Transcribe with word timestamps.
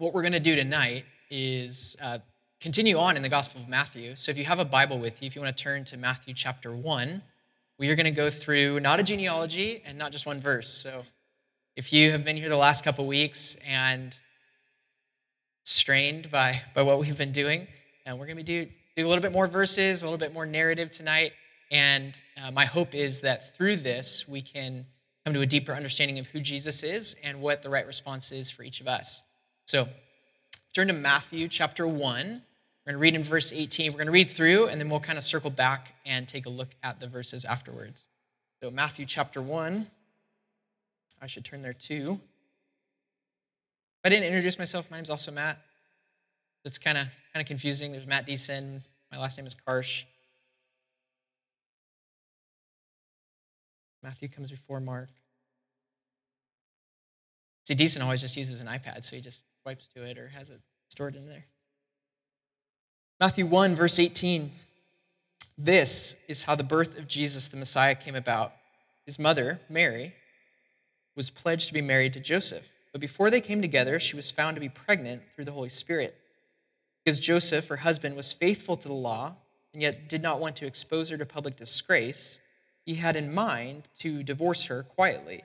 what 0.00 0.14
we're 0.14 0.22
going 0.22 0.32
to 0.32 0.40
do 0.40 0.56
tonight 0.56 1.04
is 1.30 1.94
uh, 2.00 2.16
continue 2.58 2.96
on 2.96 3.18
in 3.18 3.22
the 3.22 3.28
Gospel 3.28 3.60
of 3.60 3.68
Matthew. 3.68 4.16
So 4.16 4.30
if 4.30 4.38
you 4.38 4.46
have 4.46 4.58
a 4.58 4.64
Bible 4.64 4.98
with 4.98 5.20
you, 5.20 5.26
if 5.26 5.36
you 5.36 5.42
want 5.42 5.54
to 5.54 5.62
turn 5.62 5.84
to 5.84 5.98
Matthew 5.98 6.32
chapter 6.32 6.74
1, 6.74 7.22
we 7.78 7.88
are 7.90 7.94
going 7.94 8.06
to 8.06 8.10
go 8.10 8.30
through 8.30 8.80
not 8.80 8.98
a 8.98 9.02
genealogy 9.02 9.82
and 9.84 9.98
not 9.98 10.10
just 10.10 10.24
one 10.24 10.40
verse. 10.40 10.70
So 10.70 11.02
if 11.76 11.92
you 11.92 12.12
have 12.12 12.24
been 12.24 12.38
here 12.38 12.48
the 12.48 12.56
last 12.56 12.82
couple 12.82 13.06
weeks 13.06 13.58
and 13.62 14.14
strained 15.64 16.30
by, 16.30 16.62
by 16.74 16.80
what 16.80 16.98
we've 16.98 17.18
been 17.18 17.32
doing, 17.32 17.66
and 18.06 18.18
we're 18.18 18.24
going 18.24 18.38
to 18.38 18.42
do, 18.42 18.70
do 18.96 19.06
a 19.06 19.08
little 19.08 19.20
bit 19.20 19.32
more 19.32 19.48
verses, 19.48 20.00
a 20.00 20.06
little 20.06 20.18
bit 20.18 20.32
more 20.32 20.46
narrative 20.46 20.90
tonight. 20.90 21.32
And 21.70 22.14
uh, 22.42 22.50
my 22.50 22.64
hope 22.64 22.94
is 22.94 23.20
that 23.20 23.54
through 23.54 23.76
this, 23.76 24.24
we 24.26 24.40
can 24.40 24.86
come 25.26 25.34
to 25.34 25.42
a 25.42 25.46
deeper 25.46 25.74
understanding 25.74 26.18
of 26.18 26.26
who 26.28 26.40
Jesus 26.40 26.82
is 26.82 27.16
and 27.22 27.42
what 27.42 27.62
the 27.62 27.68
right 27.68 27.86
response 27.86 28.32
is 28.32 28.50
for 28.50 28.62
each 28.62 28.80
of 28.80 28.88
us. 28.88 29.22
So, 29.70 29.86
turn 30.74 30.88
to 30.88 30.92
Matthew 30.92 31.46
chapter 31.46 31.86
1. 31.86 31.96
We're 31.96 32.92
going 32.92 32.94
to 32.94 32.98
read 32.98 33.14
in 33.14 33.22
verse 33.22 33.52
18. 33.52 33.92
We're 33.92 33.98
going 33.98 34.06
to 34.06 34.12
read 34.12 34.32
through, 34.32 34.66
and 34.66 34.80
then 34.80 34.90
we'll 34.90 34.98
kind 34.98 35.16
of 35.16 35.22
circle 35.22 35.48
back 35.48 35.92
and 36.04 36.26
take 36.28 36.46
a 36.46 36.48
look 36.48 36.70
at 36.82 36.98
the 36.98 37.06
verses 37.06 37.44
afterwards. 37.44 38.08
So, 38.60 38.72
Matthew 38.72 39.06
chapter 39.06 39.40
1. 39.40 39.86
I 41.22 41.26
should 41.28 41.44
turn 41.44 41.62
there 41.62 41.72
too. 41.72 42.18
I 44.02 44.08
didn't 44.08 44.24
introduce 44.24 44.58
myself. 44.58 44.86
My 44.90 44.96
name's 44.96 45.08
also 45.08 45.30
Matt. 45.30 45.58
It's 46.64 46.78
kind 46.78 46.98
of 46.98 47.06
kind 47.32 47.40
of 47.40 47.46
confusing. 47.46 47.92
There's 47.92 48.08
Matt 48.08 48.26
Deason. 48.26 48.82
My 49.12 49.18
last 49.18 49.38
name 49.38 49.46
is 49.46 49.54
Karsh. 49.68 50.02
Matthew 54.02 54.28
comes 54.30 54.50
before 54.50 54.80
Mark. 54.80 55.10
See, 57.64 57.74
Deason 57.74 58.02
always 58.02 58.20
just 58.20 58.36
uses 58.36 58.60
an 58.60 58.66
iPad, 58.66 59.04
so 59.04 59.16
he 59.16 59.22
just 59.22 59.42
swipes 59.62 59.88
to 59.94 60.02
it 60.02 60.18
or 60.18 60.28
has 60.28 60.50
it 60.50 60.60
stored 60.88 61.16
in 61.16 61.26
there. 61.26 61.44
Matthew 63.20 63.46
1, 63.46 63.76
verse 63.76 63.98
18. 63.98 64.50
This 65.58 66.16
is 66.26 66.42
how 66.42 66.56
the 66.56 66.64
birth 66.64 66.98
of 66.98 67.06
Jesus 67.06 67.48
the 67.48 67.58
Messiah 67.58 67.94
came 67.94 68.14
about. 68.14 68.52
His 69.04 69.18
mother, 69.18 69.60
Mary, 69.68 70.14
was 71.16 71.28
pledged 71.28 71.68
to 71.68 71.74
be 71.74 71.82
married 71.82 72.14
to 72.14 72.20
Joseph, 72.20 72.66
but 72.92 73.00
before 73.00 73.30
they 73.30 73.40
came 73.40 73.60
together, 73.60 74.00
she 74.00 74.16
was 74.16 74.30
found 74.30 74.56
to 74.56 74.60
be 74.60 74.68
pregnant 74.68 75.22
through 75.34 75.44
the 75.44 75.52
Holy 75.52 75.68
Spirit. 75.68 76.14
Because 77.04 77.20
Joseph, 77.20 77.66
her 77.68 77.76
husband, 77.76 78.16
was 78.16 78.32
faithful 78.32 78.76
to 78.76 78.88
the 78.88 78.94
law 78.94 79.34
and 79.72 79.82
yet 79.82 80.08
did 80.08 80.22
not 80.22 80.40
want 80.40 80.56
to 80.56 80.66
expose 80.66 81.10
her 81.10 81.18
to 81.18 81.26
public 81.26 81.56
disgrace, 81.56 82.38
he 82.84 82.94
had 82.94 83.16
in 83.16 83.32
mind 83.32 83.88
to 84.00 84.22
divorce 84.22 84.64
her 84.64 84.82
quietly. 84.82 85.44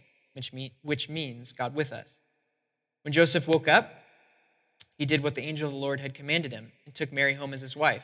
which, 0.33 0.53
mean, 0.53 0.71
which 0.81 1.09
means 1.09 1.51
God 1.51 1.75
with 1.75 1.91
us. 1.91 2.13
When 3.03 3.11
Joseph 3.11 3.47
woke 3.47 3.67
up, 3.67 3.91
he 4.97 5.05
did 5.05 5.23
what 5.23 5.35
the 5.35 5.41
angel 5.41 5.67
of 5.67 5.73
the 5.73 5.79
Lord 5.79 5.99
had 5.99 6.13
commanded 6.13 6.51
him 6.51 6.71
and 6.85 6.93
took 6.93 7.11
Mary 7.11 7.33
home 7.33 7.53
as 7.53 7.61
his 7.61 7.75
wife. 7.75 8.03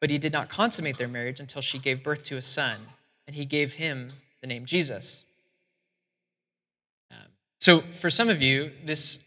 But 0.00 0.10
he 0.10 0.18
did 0.18 0.32
not 0.32 0.48
consummate 0.48 0.98
their 0.98 1.08
marriage 1.08 1.40
until 1.40 1.62
she 1.62 1.78
gave 1.78 2.04
birth 2.04 2.24
to 2.24 2.36
a 2.36 2.42
son, 2.42 2.78
and 3.26 3.34
he 3.34 3.44
gave 3.44 3.72
him 3.72 4.12
the 4.40 4.46
name 4.46 4.64
Jesus. 4.64 5.24
Um, 7.10 7.26
so, 7.58 7.82
for 8.00 8.10
some 8.10 8.28
of 8.28 8.42
you, 8.42 8.70
this, 8.84 9.20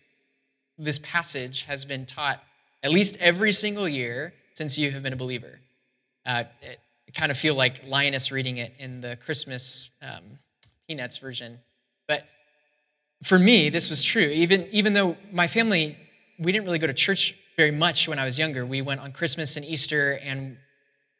this 0.77 0.99
passage 1.01 1.63
has 1.63 1.83
been 1.83 2.05
taught 2.05 2.41
at 2.83 2.91
least 2.91 3.17
every 3.19 3.51
single 3.51 3.89
year 3.89 4.33
since 4.53 4.77
you 4.77 4.91
have 4.91 5.03
been 5.03 5.13
a 5.13 5.17
believer. 5.17 5.59
Uh, 6.25 6.43
it, 6.61 6.79
kind 7.15 7.31
of 7.31 7.37
feel 7.37 7.55
like 7.55 7.81
Linus 7.87 8.31
reading 8.31 8.57
it 8.57 8.73
in 8.79 9.01
the 9.01 9.15
Christmas 9.25 9.89
um, 10.01 10.37
Peanuts 10.87 11.17
version. 11.17 11.57
But 12.07 12.23
for 13.23 13.39
me, 13.39 13.69
this 13.69 13.89
was 13.89 14.03
true. 14.03 14.27
Even, 14.27 14.67
even 14.71 14.93
though 14.93 15.17
my 15.31 15.47
family, 15.47 15.97
we 16.39 16.51
didn't 16.51 16.65
really 16.65 16.79
go 16.79 16.87
to 16.87 16.93
church 16.93 17.35
very 17.55 17.71
much 17.71 18.07
when 18.07 18.19
I 18.19 18.25
was 18.25 18.37
younger. 18.37 18.65
We 18.65 18.81
went 18.81 19.01
on 19.01 19.11
Christmas 19.11 19.57
and 19.57 19.65
Easter, 19.65 20.13
and 20.13 20.57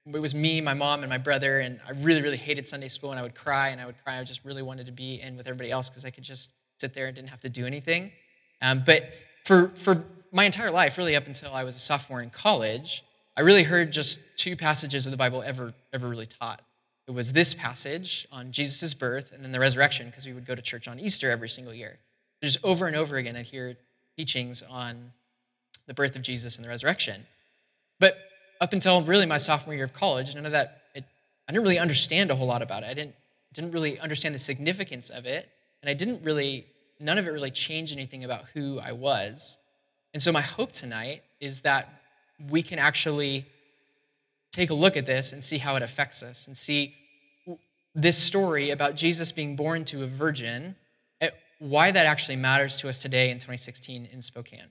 it 0.05 0.19
was 0.19 0.33
me, 0.33 0.61
my 0.61 0.73
mom, 0.73 1.01
and 1.01 1.09
my 1.09 1.17
brother. 1.17 1.59
And 1.59 1.79
I 1.87 1.91
really, 1.91 2.21
really 2.21 2.37
hated 2.37 2.67
Sunday 2.67 2.87
school, 2.87 3.11
and 3.11 3.19
I 3.19 3.23
would 3.23 3.35
cry, 3.35 3.69
and 3.69 3.81
I 3.81 3.85
would 3.85 4.01
cry. 4.03 4.19
I 4.19 4.23
just 4.23 4.45
really 4.45 4.61
wanted 4.61 4.85
to 4.85 4.91
be 4.91 5.19
in 5.21 5.35
with 5.35 5.47
everybody 5.47 5.71
else 5.71 5.89
because 5.89 6.05
I 6.05 6.11
could 6.11 6.23
just 6.23 6.49
sit 6.79 6.93
there 6.93 7.07
and 7.07 7.15
didn't 7.15 7.29
have 7.29 7.41
to 7.41 7.49
do 7.49 7.65
anything. 7.65 8.11
Um, 8.61 8.83
but 8.85 9.03
for, 9.45 9.71
for 9.83 10.05
my 10.31 10.45
entire 10.45 10.71
life, 10.71 10.97
really 10.97 11.15
up 11.15 11.25
until 11.25 11.53
I 11.53 11.63
was 11.63 11.75
a 11.75 11.79
sophomore 11.79 12.21
in 12.21 12.29
college, 12.29 13.03
I 13.35 13.41
really 13.41 13.63
heard 13.63 13.91
just 13.91 14.19
two 14.35 14.55
passages 14.55 15.05
of 15.05 15.11
the 15.11 15.17
Bible 15.17 15.43
ever, 15.43 15.73
ever 15.93 16.07
really 16.07 16.27
taught. 16.27 16.61
It 17.07 17.11
was 17.11 17.31
this 17.31 17.53
passage 17.53 18.27
on 18.31 18.51
Jesus' 18.51 18.93
birth 18.93 19.31
and 19.31 19.43
then 19.43 19.53
the 19.53 19.59
resurrection, 19.59 20.07
because 20.07 20.25
we 20.25 20.33
would 20.33 20.45
go 20.45 20.55
to 20.55 20.61
church 20.61 20.87
on 20.87 20.99
Easter 20.99 21.31
every 21.31 21.47
single 21.47 21.73
year. 21.73 21.99
Just 22.43 22.59
over 22.63 22.85
and 22.85 22.95
over 22.95 23.15
again, 23.15 23.35
I'd 23.35 23.45
hear 23.45 23.77
teachings 24.17 24.61
on 24.69 25.11
the 25.87 25.93
birth 25.93 26.17
of 26.17 26.21
Jesus 26.21 26.57
and 26.57 26.65
the 26.65 26.69
resurrection. 26.69 27.25
But 27.99 28.15
up 28.59 28.73
until 28.73 29.03
really 29.05 29.25
my 29.25 29.37
sophomore 29.37 29.73
year 29.73 29.85
of 29.85 29.93
college, 29.93 30.35
none 30.35 30.45
of 30.45 30.51
that, 30.51 30.81
it, 30.95 31.05
I 31.47 31.53
didn't 31.53 31.63
really 31.63 31.79
understand 31.79 32.29
a 32.29 32.35
whole 32.35 32.47
lot 32.47 32.61
about 32.61 32.83
it. 32.83 32.87
I 32.87 32.93
didn't, 32.93 33.15
didn't 33.53 33.71
really 33.71 33.99
understand 33.99 34.35
the 34.35 34.39
significance 34.39 35.09
of 35.09 35.25
it, 35.25 35.47
and 35.81 35.89
I 35.89 35.93
didn't 35.93 36.23
really, 36.23 36.65
none 36.99 37.17
of 37.17 37.25
it 37.25 37.29
really 37.29 37.51
changed 37.51 37.93
anything 37.93 38.25
about 38.25 38.45
who 38.53 38.79
I 38.79 38.91
was. 38.91 39.57
And 40.13 40.21
so 40.21 40.33
my 40.33 40.41
hope 40.41 40.73
tonight 40.73 41.23
is 41.39 41.61
that 41.61 41.87
we 42.49 42.61
can 42.61 42.79
actually 42.79 43.47
take 44.57 44.71
a 44.71 44.73
look 44.73 44.97
at 44.97 45.05
this 45.05 45.33
and 45.33 45.43
see 45.43 45.59
how 45.59 45.75
it 45.75 45.83
affects 45.83 46.23
us 46.23 46.47
and 46.47 46.57
see 46.57 46.95
this 47.93 48.17
story 48.17 48.71
about 48.71 48.95
Jesus 48.95 49.31
being 49.31 49.55
born 49.55 49.85
to 49.85 50.03
a 50.03 50.07
virgin, 50.07 50.75
eh, 51.21 51.29
why 51.59 51.91
that 51.91 52.07
actually 52.07 52.37
matters 52.37 52.77
to 52.77 52.89
us 52.89 52.97
today 52.97 53.29
in 53.29 53.37
2016 53.37 54.07
in 54.11 54.21
Spokane. 54.23 54.69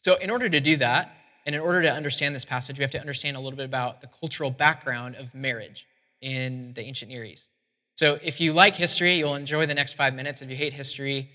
So, 0.00 0.14
in 0.16 0.30
order 0.30 0.48
to 0.48 0.60
do 0.60 0.76
that, 0.76 1.10
and 1.44 1.56
in 1.56 1.60
order 1.60 1.82
to 1.82 1.92
understand 1.92 2.36
this 2.36 2.44
passage, 2.44 2.78
we 2.78 2.82
have 2.82 2.92
to 2.92 3.00
understand 3.00 3.36
a 3.36 3.40
little 3.40 3.56
bit 3.56 3.66
about 3.66 4.00
the 4.00 4.08
cultural 4.20 4.50
background 4.50 5.16
of 5.16 5.34
marriage 5.34 5.86
in 6.20 6.72
the 6.74 6.82
ancient 6.82 7.10
Near 7.10 7.24
East. 7.24 7.48
So, 7.96 8.18
if 8.22 8.40
you 8.40 8.52
like 8.52 8.76
history, 8.76 9.18
you'll 9.18 9.34
enjoy 9.34 9.66
the 9.66 9.74
next 9.74 9.94
five 9.94 10.14
minutes. 10.14 10.40
If 10.40 10.50
you 10.50 10.56
hate 10.56 10.72
history, 10.72 11.30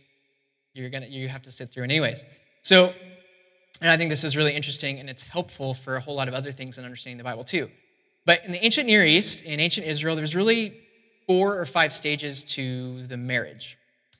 you're 0.74 0.90
gonna 0.90 1.08
you 1.08 1.28
have 1.28 1.42
to 1.42 1.52
sit 1.52 1.74
through 1.74 1.84
it 1.84 1.88
anyways. 1.88 2.24
So, 2.62 2.94
and 3.82 3.90
I 3.90 3.98
think 3.98 4.10
this 4.10 4.24
is 4.24 4.36
really 4.36 4.56
interesting 4.56 5.00
and 5.00 5.10
it's 5.10 5.22
helpful 5.22 5.74
for 5.74 5.96
a 5.96 6.02
whole 6.02 6.16
lot 6.16 6.28
of 6.28 6.34
other 6.34 6.52
things 6.52 6.78
in 6.78 6.86
understanding 6.86 7.18
the 7.18 7.24
Bible 7.24 7.44
too. 7.44 7.70
But 8.26 8.44
in 8.46 8.52
the 8.52 8.64
ancient 8.64 8.88
Near 8.88 9.06
East, 9.06 9.44
in 9.44 9.60
ancient 9.60 9.88
Israel, 9.88 10.16
there 10.16 10.22
was 10.22 10.36
really 10.36 10.82
four 11.26 11.58
or 11.58 11.66
five 11.66 11.94
stages 11.94 12.44
to 12.44 13.06
the 13.08 13.18
marriage. 13.18 13.78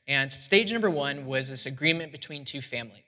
And 0.08 0.32
stage 0.32 0.72
number 0.72 0.90
one 0.90 1.26
was 1.26 1.50
this 1.50 1.66
agreement 1.66 2.12
between 2.12 2.46
two 2.46 2.62
families. 2.62 3.04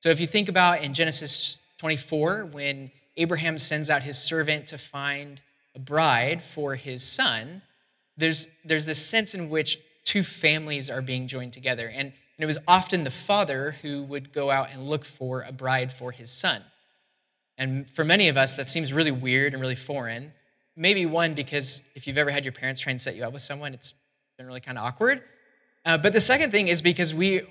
So 0.00 0.10
if 0.10 0.20
you 0.20 0.26
think 0.26 0.48
about 0.48 0.82
in 0.82 0.92
Genesis 0.94 1.56
24, 1.78 2.50
when 2.52 2.90
Abraham 3.16 3.58
sends 3.58 3.88
out 3.88 4.02
his 4.02 4.18
servant 4.18 4.66
to 4.68 4.78
find 4.78 5.40
a 5.74 5.78
bride 5.78 6.42
for 6.54 6.74
his 6.74 7.02
son, 7.02 7.62
there's, 8.16 8.48
there's 8.64 8.84
this 8.84 9.04
sense 9.04 9.34
in 9.34 9.48
which 9.48 9.78
two 10.04 10.22
families 10.22 10.90
are 10.90 11.02
being 11.02 11.28
joined 11.28 11.52
together. 11.52 11.88
And 11.88 12.12
and 12.38 12.44
it 12.44 12.46
was 12.46 12.58
often 12.68 13.04
the 13.04 13.10
father 13.10 13.76
who 13.80 14.02
would 14.04 14.32
go 14.32 14.50
out 14.50 14.68
and 14.70 14.88
look 14.88 15.04
for 15.04 15.42
a 15.42 15.52
bride 15.52 15.92
for 15.98 16.12
his 16.12 16.30
son. 16.30 16.62
And 17.56 17.88
for 17.96 18.04
many 18.04 18.28
of 18.28 18.36
us, 18.36 18.54
that 18.56 18.68
seems 18.68 18.92
really 18.92 19.10
weird 19.10 19.54
and 19.54 19.62
really 19.62 19.76
foreign. 19.76 20.32
Maybe 20.76 21.06
one, 21.06 21.34
because 21.34 21.80
if 21.94 22.06
you've 22.06 22.18
ever 22.18 22.30
had 22.30 22.44
your 22.44 22.52
parents 22.52 22.82
try 22.82 22.90
and 22.90 23.00
set 23.00 23.16
you 23.16 23.24
up 23.24 23.32
with 23.32 23.42
someone, 23.42 23.72
it's 23.72 23.94
been 24.36 24.46
really 24.46 24.60
kind 24.60 24.76
of 24.76 24.84
awkward. 24.84 25.22
Uh, 25.86 25.96
but 25.96 26.12
the 26.12 26.20
second 26.20 26.50
thing 26.50 26.68
is 26.68 26.82
because 26.82 27.14
we, 27.14 27.42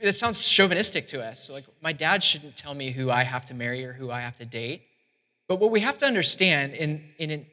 it 0.00 0.16
sounds 0.16 0.46
chauvinistic 0.48 1.06
to 1.08 1.22
us. 1.22 1.46
So 1.46 1.52
like, 1.52 1.64
my 1.80 1.92
dad 1.92 2.24
shouldn't 2.24 2.56
tell 2.56 2.74
me 2.74 2.90
who 2.90 3.10
I 3.10 3.22
have 3.22 3.46
to 3.46 3.54
marry 3.54 3.84
or 3.84 3.92
who 3.92 4.10
I 4.10 4.22
have 4.22 4.36
to 4.38 4.46
date. 4.46 4.82
But 5.46 5.60
what 5.60 5.70
we 5.70 5.78
have 5.80 5.98
to 5.98 6.06
understand 6.06 6.74
in, 6.74 7.04
in 7.18 7.30
a 7.30 7.46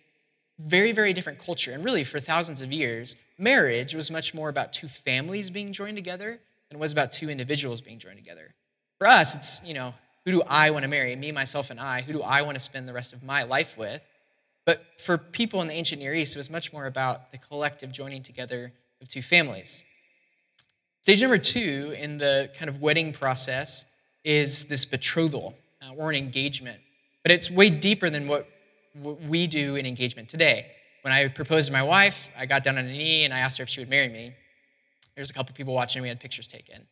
very, 0.57 0.91
very 0.91 1.13
different 1.13 1.37
culture, 1.37 1.71
and 1.71 1.85
really 1.85 2.03
for 2.03 2.19
thousands 2.19 2.61
of 2.61 2.71
years, 2.71 3.15
marriage 3.37 3.93
was 3.93 4.09
much 4.09 4.33
more 4.33 4.49
about 4.49 4.73
two 4.73 4.87
families 5.05 5.51
being 5.51 5.71
joined 5.71 5.97
together 5.97 6.39
it 6.75 6.79
was 6.79 6.91
about 6.91 7.11
two 7.11 7.29
individuals 7.29 7.81
being 7.81 7.99
joined 7.99 8.17
together. 8.17 8.53
For 8.97 9.07
us, 9.07 9.35
it's, 9.35 9.61
you 9.63 9.73
know, 9.73 9.93
who 10.25 10.31
do 10.31 10.41
I 10.43 10.71
want 10.71 10.83
to 10.83 10.87
marry? 10.87 11.15
Me, 11.15 11.31
myself, 11.31 11.69
and 11.69 11.79
I. 11.79 12.01
Who 12.01 12.13
do 12.13 12.21
I 12.21 12.41
want 12.41 12.55
to 12.55 12.63
spend 12.63 12.87
the 12.87 12.93
rest 12.93 13.13
of 13.13 13.23
my 13.23 13.43
life 13.43 13.75
with? 13.77 14.01
But 14.65 14.81
for 15.05 15.17
people 15.17 15.61
in 15.61 15.67
the 15.67 15.73
ancient 15.73 16.01
Near 16.01 16.13
East, 16.13 16.35
it 16.35 16.37
was 16.37 16.49
much 16.49 16.71
more 16.71 16.85
about 16.85 17.31
the 17.31 17.37
collective 17.37 17.91
joining 17.91 18.23
together 18.23 18.71
of 19.01 19.09
two 19.09 19.21
families. 19.21 19.83
Stage 21.01 21.21
number 21.21 21.37
two 21.37 21.93
in 21.97 22.17
the 22.17 22.49
kind 22.57 22.69
of 22.69 22.79
wedding 22.79 23.11
process 23.11 23.83
is 24.23 24.63
this 24.65 24.85
betrothal 24.85 25.53
uh, 25.81 25.93
or 25.95 26.09
an 26.09 26.15
engagement. 26.15 26.79
But 27.23 27.31
it's 27.31 27.51
way 27.51 27.69
deeper 27.69 28.09
than 28.09 28.27
what, 28.27 28.47
what 28.93 29.21
we 29.21 29.47
do 29.47 29.75
in 29.75 29.85
engagement 29.85 30.29
today. 30.29 30.67
When 31.01 31.11
I 31.11 31.27
proposed 31.27 31.67
to 31.67 31.73
my 31.73 31.83
wife, 31.83 32.15
I 32.37 32.45
got 32.45 32.63
down 32.63 32.77
on 32.77 32.85
a 32.85 32.91
knee 32.91 33.25
and 33.25 33.33
I 33.33 33.39
asked 33.39 33.57
her 33.57 33.63
if 33.63 33.69
she 33.69 33.81
would 33.81 33.89
marry 33.89 34.07
me. 34.07 34.33
There's 35.15 35.29
a 35.29 35.33
couple 35.33 35.53
people 35.55 35.73
watching, 35.73 36.01
we 36.01 36.07
had 36.07 36.19
pictures 36.19 36.47
taken. 36.47 36.87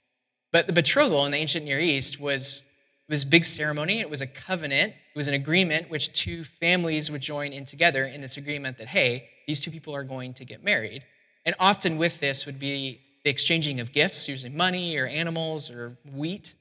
But 0.52 0.68
the 0.68 0.74
betrothal 0.74 1.26
in 1.26 1.32
the 1.32 1.38
ancient 1.38 1.66
Near 1.66 1.80
East 1.80 2.20
was 2.20 2.64
this 3.08 3.24
big 3.24 3.46
ceremony. 3.46 4.00
It 4.00 4.10
was 4.10 4.22
a 4.22 4.28
covenant. 4.28 4.94
It 4.94 5.18
was 5.18 5.28
an 5.28 5.34
agreement 5.34 5.90
which 5.90 6.14
two 6.14 6.44
families 6.44 7.10
would 7.12 7.22
join 7.22 7.52
in 7.52 7.66
together 7.66 8.06
in 8.06 8.22
this 8.22 8.38
agreement 8.38 8.78
that, 8.78 8.88
hey, 8.88 9.30
these 9.48 9.60
two 9.60 9.72
people 9.72 9.96
are 9.96 10.04
going 10.04 10.34
to 10.36 10.46
get 10.46 10.64
married. 10.64 11.04
And 11.46 11.56
often 11.60 11.98
with 11.98 12.20
this 12.20 12.46
would 12.46 12.60
be 12.60 13.02
the 13.24 13.30
exchanging 13.30 13.80
of 13.80 13.92
gifts, 13.92 14.28
usually 14.28 14.52
money 14.52 14.98
or 14.98 15.08
animals 15.08 15.70
or 15.70 15.98
wheat, 16.14 16.54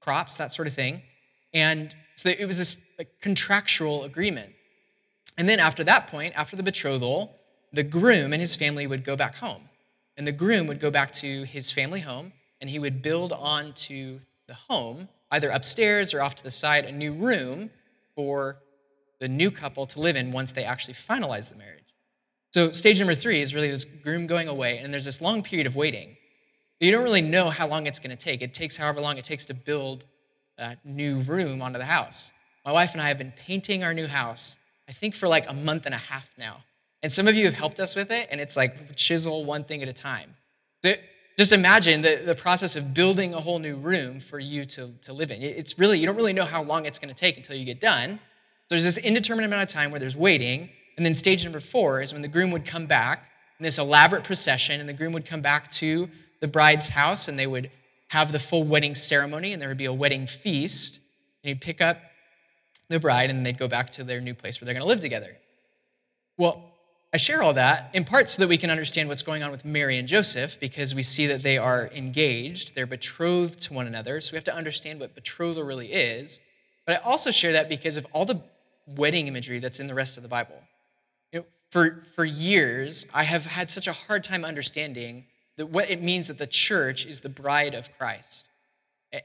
crops, 0.00 0.36
that 0.36 0.52
sort 0.52 0.68
of 0.68 0.74
thing. 0.74 1.02
And 1.52 1.94
so 2.16 2.28
it 2.28 2.46
was 2.46 2.58
this 2.58 2.76
like, 2.98 3.08
contractual 3.20 4.04
agreement. 4.04 4.52
And 5.36 5.48
then 5.48 5.60
after 5.60 5.82
that 5.84 6.08
point, 6.08 6.34
after 6.36 6.56
the 6.56 6.62
betrothal, 6.62 7.32
the 7.72 7.82
groom 7.82 8.32
and 8.32 8.40
his 8.40 8.54
family 8.54 8.86
would 8.86 9.04
go 9.04 9.16
back 9.16 9.34
home. 9.34 9.68
And 10.16 10.26
the 10.26 10.32
groom 10.32 10.66
would 10.66 10.80
go 10.80 10.90
back 10.90 11.12
to 11.14 11.44
his 11.44 11.70
family 11.70 12.00
home 12.00 12.32
and 12.60 12.70
he 12.70 12.78
would 12.78 13.02
build 13.02 13.32
onto 13.32 14.20
the 14.46 14.54
home, 14.54 15.08
either 15.30 15.48
upstairs 15.50 16.14
or 16.14 16.22
off 16.22 16.34
to 16.36 16.44
the 16.44 16.50
side, 16.50 16.84
a 16.84 16.92
new 16.92 17.14
room 17.14 17.70
for 18.14 18.58
the 19.20 19.28
new 19.28 19.50
couple 19.50 19.86
to 19.86 20.00
live 20.00 20.16
in 20.16 20.32
once 20.32 20.52
they 20.52 20.64
actually 20.64 20.94
finalize 21.08 21.48
the 21.48 21.56
marriage. 21.56 21.84
So, 22.52 22.70
stage 22.70 23.00
number 23.00 23.14
three 23.14 23.42
is 23.42 23.52
really 23.52 23.70
this 23.70 23.84
groom 23.84 24.26
going 24.26 24.46
away, 24.46 24.78
and 24.78 24.92
there's 24.92 25.04
this 25.04 25.20
long 25.20 25.42
period 25.42 25.66
of 25.66 25.74
waiting. 25.74 26.16
You 26.78 26.92
don't 26.92 27.02
really 27.02 27.22
know 27.22 27.50
how 27.50 27.66
long 27.66 27.86
it's 27.86 27.98
going 27.98 28.16
to 28.16 28.22
take. 28.22 28.42
It 28.42 28.54
takes 28.54 28.76
however 28.76 29.00
long 29.00 29.16
it 29.16 29.24
takes 29.24 29.44
to 29.46 29.54
build 29.54 30.04
that 30.58 30.84
new 30.84 31.22
room 31.22 31.62
onto 31.62 31.78
the 31.78 31.84
house. 31.84 32.30
My 32.64 32.72
wife 32.72 32.90
and 32.92 33.00
I 33.00 33.08
have 33.08 33.18
been 33.18 33.32
painting 33.32 33.82
our 33.82 33.94
new 33.94 34.06
house, 34.06 34.56
I 34.88 34.92
think, 34.92 35.14
for 35.14 35.26
like 35.26 35.46
a 35.48 35.52
month 35.52 35.86
and 35.86 35.94
a 35.94 35.98
half 35.98 36.28
now. 36.38 36.58
And 37.04 37.12
some 37.12 37.28
of 37.28 37.34
you 37.34 37.44
have 37.44 37.52
helped 37.52 37.80
us 37.80 37.94
with 37.94 38.10
it, 38.10 38.28
and 38.30 38.40
it's 38.40 38.56
like 38.56 38.96
chisel 38.96 39.44
one 39.44 39.62
thing 39.62 39.82
at 39.82 39.88
a 39.88 39.92
time. 39.92 40.34
So 40.82 40.94
just 41.36 41.52
imagine 41.52 42.00
the, 42.00 42.22
the 42.24 42.34
process 42.34 42.76
of 42.76 42.94
building 42.94 43.34
a 43.34 43.40
whole 43.42 43.58
new 43.58 43.76
room 43.76 44.20
for 44.20 44.38
you 44.38 44.64
to, 44.64 44.90
to 45.02 45.12
live 45.12 45.30
in. 45.30 45.42
It's 45.42 45.78
really, 45.78 45.98
you 45.98 46.06
don't 46.06 46.16
really 46.16 46.32
know 46.32 46.46
how 46.46 46.62
long 46.62 46.86
it's 46.86 46.98
going 46.98 47.14
to 47.14 47.20
take 47.20 47.36
until 47.36 47.56
you 47.56 47.66
get 47.66 47.78
done. 47.78 48.14
So 48.14 48.66
there's 48.70 48.84
this 48.84 48.96
indeterminate 48.96 49.50
amount 49.50 49.68
of 49.68 49.68
time 49.68 49.90
where 49.90 50.00
there's 50.00 50.16
waiting. 50.16 50.70
And 50.96 51.04
then 51.04 51.14
stage 51.14 51.44
number 51.44 51.60
four 51.60 52.00
is 52.00 52.14
when 52.14 52.22
the 52.22 52.28
groom 52.28 52.50
would 52.52 52.66
come 52.66 52.86
back 52.86 53.24
in 53.58 53.64
this 53.64 53.76
elaborate 53.76 54.24
procession, 54.24 54.80
and 54.80 54.88
the 54.88 54.94
groom 54.94 55.12
would 55.12 55.26
come 55.26 55.42
back 55.42 55.70
to 55.72 56.08
the 56.40 56.48
bride's 56.48 56.86
house, 56.86 57.28
and 57.28 57.38
they 57.38 57.46
would 57.46 57.70
have 58.08 58.32
the 58.32 58.38
full 58.38 58.64
wedding 58.64 58.94
ceremony, 58.94 59.52
and 59.52 59.60
there 59.60 59.68
would 59.68 59.76
be 59.76 59.84
a 59.84 59.92
wedding 59.92 60.26
feast. 60.26 61.00
And 61.42 61.50
he'd 61.50 61.60
pick 61.60 61.82
up 61.82 61.98
the 62.88 62.98
bride, 62.98 63.28
and 63.28 63.44
they'd 63.44 63.58
go 63.58 63.68
back 63.68 63.92
to 63.92 64.04
their 64.04 64.22
new 64.22 64.32
place 64.32 64.58
where 64.58 64.64
they're 64.64 64.74
going 64.74 64.80
to 64.80 64.88
live 64.88 65.00
together. 65.00 65.36
Well, 66.38 66.70
I 67.14 67.16
share 67.16 67.44
all 67.44 67.54
that 67.54 67.90
in 67.92 68.04
part 68.04 68.28
so 68.28 68.42
that 68.42 68.48
we 68.48 68.58
can 68.58 68.70
understand 68.70 69.08
what's 69.08 69.22
going 69.22 69.44
on 69.44 69.52
with 69.52 69.64
Mary 69.64 70.00
and 70.00 70.08
Joseph 70.08 70.58
because 70.58 70.96
we 70.96 71.04
see 71.04 71.28
that 71.28 71.44
they 71.44 71.56
are 71.56 71.88
engaged, 71.94 72.72
they're 72.74 72.88
betrothed 72.88 73.60
to 73.62 73.72
one 73.72 73.86
another. 73.86 74.20
So 74.20 74.32
we 74.32 74.36
have 74.36 74.44
to 74.46 74.54
understand 74.54 74.98
what 74.98 75.14
betrothal 75.14 75.62
really 75.62 75.92
is. 75.92 76.40
But 76.84 76.96
I 76.96 77.04
also 77.04 77.30
share 77.30 77.52
that 77.52 77.68
because 77.68 77.96
of 77.96 78.04
all 78.12 78.26
the 78.26 78.42
wedding 78.88 79.28
imagery 79.28 79.60
that's 79.60 79.78
in 79.78 79.86
the 79.86 79.94
rest 79.94 80.16
of 80.16 80.24
the 80.24 80.28
Bible. 80.28 80.56
You 81.30 81.38
know, 81.38 81.46
for, 81.70 82.02
for 82.16 82.24
years, 82.24 83.06
I 83.14 83.22
have 83.22 83.46
had 83.46 83.70
such 83.70 83.86
a 83.86 83.92
hard 83.92 84.24
time 84.24 84.44
understanding 84.44 85.24
that 85.56 85.66
what 85.66 85.88
it 85.88 86.02
means 86.02 86.26
that 86.26 86.38
the 86.38 86.48
church 86.48 87.06
is 87.06 87.20
the 87.20 87.28
bride 87.28 87.74
of 87.74 87.86
Christ 87.96 88.48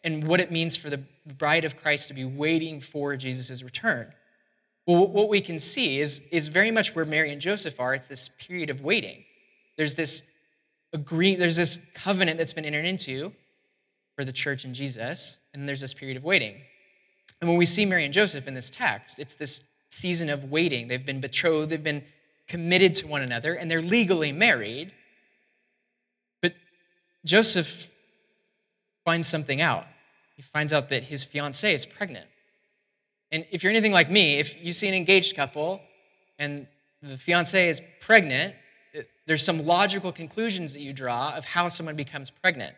and 0.04 0.28
what 0.28 0.40
it 0.40 0.52
means 0.52 0.78
for 0.78 0.92
the 0.92 1.02
bride 1.40 1.66
of 1.66 1.76
Christ 1.76 2.10
to 2.10 2.14
be 2.14 2.26
waiting 2.26 2.82
for 2.82 3.16
Jesus' 3.16 3.64
return. 3.64 4.14
Well, 4.90 5.06
what 5.06 5.30
we 5.30 5.40
can 5.40 5.60
see 5.60 6.00
is, 6.00 6.20
is 6.32 6.48
very 6.48 6.72
much 6.72 6.96
where 6.96 7.06
Mary 7.06 7.32
and 7.32 7.40
Joseph 7.40 7.80
are. 7.80 7.94
It's 7.94 8.08
this 8.08 8.32
period 8.40 8.72
of 8.72 8.82
waiting. 8.82 9.24
There's 9.78 9.94
this 9.94 10.24
agree, 10.94 11.36
there's 11.36 11.58
this 11.58 11.78
covenant 11.94 12.40
that's 12.40 12.54
been 12.54 12.66
entered 12.66 12.86
into 12.86 13.32
for 14.16 14.26
the 14.26 14.34
church 14.34 14.66
and 14.66 14.74
Jesus, 14.74 15.38
and 15.54 15.70
there's 15.70 15.82
this 15.82 15.94
period 15.94 16.18
of 16.18 16.24
waiting. 16.24 16.56
And 17.40 17.48
when 17.48 17.60
we 17.60 17.68
see 17.68 17.86
Mary 17.86 18.04
and 18.04 18.12
Joseph 18.12 18.48
in 18.48 18.56
this 18.56 18.72
text, 18.72 19.20
it's 19.20 19.36
this 19.36 19.62
season 19.92 20.28
of 20.28 20.46
waiting. 20.46 20.88
They've 20.88 21.06
been 21.06 21.22
betrothed, 21.22 21.70
they've 21.70 21.84
been 21.84 22.04
committed 22.48 22.96
to 22.96 23.06
one 23.06 23.22
another, 23.22 23.54
and 23.54 23.70
they're 23.70 23.84
legally 23.84 24.32
married. 24.32 24.92
But 26.42 26.56
Joseph 27.24 27.90
finds 29.06 29.28
something 29.28 29.62
out. 29.62 29.86
He 30.36 30.42
finds 30.42 30.74
out 30.74 30.90
that 30.90 31.04
his 31.04 31.24
fiancee 31.24 31.74
is 31.74 31.86
pregnant. 31.86 32.26
And 33.32 33.46
if 33.52 33.64
you're 33.64 33.72
anything 33.72 33.92
like 33.92 34.10
me, 34.10 34.40
if 34.40 34.64
you 34.64 34.74
see 34.74 34.88
an 34.88 34.94
engaged 34.94 35.36
couple 35.36 35.82
and 36.40 36.68
the 37.02 37.18
fiance 37.18 37.70
is 37.70 37.82
pregnant, 38.02 38.56
there's 39.28 39.44
some 39.44 39.66
logical 39.66 40.12
conclusions 40.12 40.74
that 40.74 40.82
you 40.82 40.94
draw 40.94 41.36
of 41.36 41.46
how 41.46 41.70
someone 41.70 41.96
becomes 41.96 42.30
pregnant. 42.30 42.76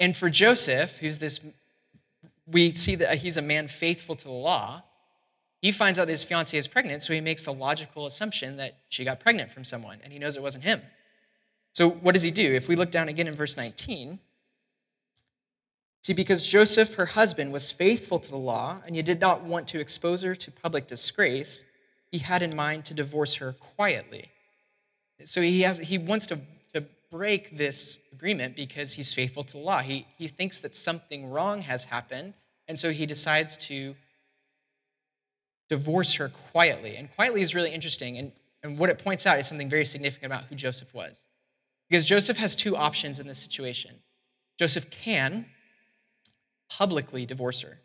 And 0.00 0.16
for 0.16 0.28
Joseph, 0.28 0.90
who's 0.98 1.18
this, 1.18 1.38
we 2.46 2.74
see 2.74 2.96
that 2.96 3.18
he's 3.18 3.36
a 3.36 3.42
man 3.42 3.68
faithful 3.68 4.16
to 4.16 4.24
the 4.24 4.30
law. 4.30 4.82
He 5.60 5.70
finds 5.70 6.00
out 6.00 6.06
that 6.06 6.12
his 6.12 6.24
fiancee 6.24 6.58
is 6.58 6.66
pregnant, 6.66 7.04
so 7.04 7.12
he 7.12 7.20
makes 7.20 7.44
the 7.44 7.52
logical 7.52 8.06
assumption 8.06 8.56
that 8.56 8.78
she 8.88 9.04
got 9.04 9.20
pregnant 9.20 9.52
from 9.52 9.64
someone, 9.64 9.98
and 10.02 10.12
he 10.12 10.18
knows 10.18 10.34
it 10.34 10.42
wasn't 10.42 10.64
him. 10.64 10.82
So 11.72 11.88
what 11.88 12.12
does 12.12 12.22
he 12.22 12.32
do? 12.32 12.52
If 12.52 12.66
we 12.66 12.74
look 12.74 12.90
down 12.90 13.08
again 13.08 13.28
in 13.28 13.36
verse 13.36 13.56
19, 13.56 14.18
See, 16.02 16.12
because 16.12 16.46
Joseph, 16.46 16.94
her 16.94 17.06
husband, 17.06 17.52
was 17.52 17.70
faithful 17.70 18.18
to 18.18 18.30
the 18.30 18.36
law, 18.36 18.82
and 18.84 18.96
you 18.96 19.04
did 19.04 19.20
not 19.20 19.44
want 19.44 19.68
to 19.68 19.78
expose 19.78 20.22
her 20.22 20.34
to 20.34 20.50
public 20.50 20.88
disgrace, 20.88 21.64
he 22.10 22.18
had 22.18 22.42
in 22.42 22.56
mind 22.56 22.84
to 22.86 22.94
divorce 22.94 23.36
her 23.36 23.52
quietly. 23.76 24.28
So 25.24 25.40
he, 25.40 25.62
has, 25.62 25.78
he 25.78 25.98
wants 25.98 26.26
to, 26.26 26.40
to 26.74 26.84
break 27.10 27.56
this 27.56 27.98
agreement 28.12 28.56
because 28.56 28.92
he's 28.92 29.14
faithful 29.14 29.44
to 29.44 29.52
the 29.52 29.58
law. 29.58 29.80
He, 29.80 30.06
he 30.18 30.26
thinks 30.26 30.58
that 30.58 30.74
something 30.74 31.30
wrong 31.30 31.62
has 31.62 31.84
happened, 31.84 32.34
and 32.66 32.78
so 32.78 32.90
he 32.90 33.06
decides 33.06 33.56
to 33.68 33.94
divorce 35.68 36.14
her 36.14 36.32
quietly. 36.50 36.96
And 36.96 37.14
quietly 37.14 37.42
is 37.42 37.54
really 37.54 37.72
interesting, 37.72 38.18
and, 38.18 38.32
and 38.64 38.76
what 38.76 38.90
it 38.90 38.98
points 38.98 39.24
out 39.24 39.38
is 39.38 39.46
something 39.46 39.70
very 39.70 39.86
significant 39.86 40.26
about 40.26 40.44
who 40.44 40.56
Joseph 40.56 40.92
was. 40.92 41.22
Because 41.88 42.04
Joseph 42.04 42.38
has 42.38 42.56
two 42.56 42.76
options 42.76 43.20
in 43.20 43.28
this 43.28 43.38
situation. 43.38 43.94
Joseph 44.58 44.90
can 44.90 45.46
publicly 46.78 47.26
divorce 47.26 47.60
her. 47.60 47.78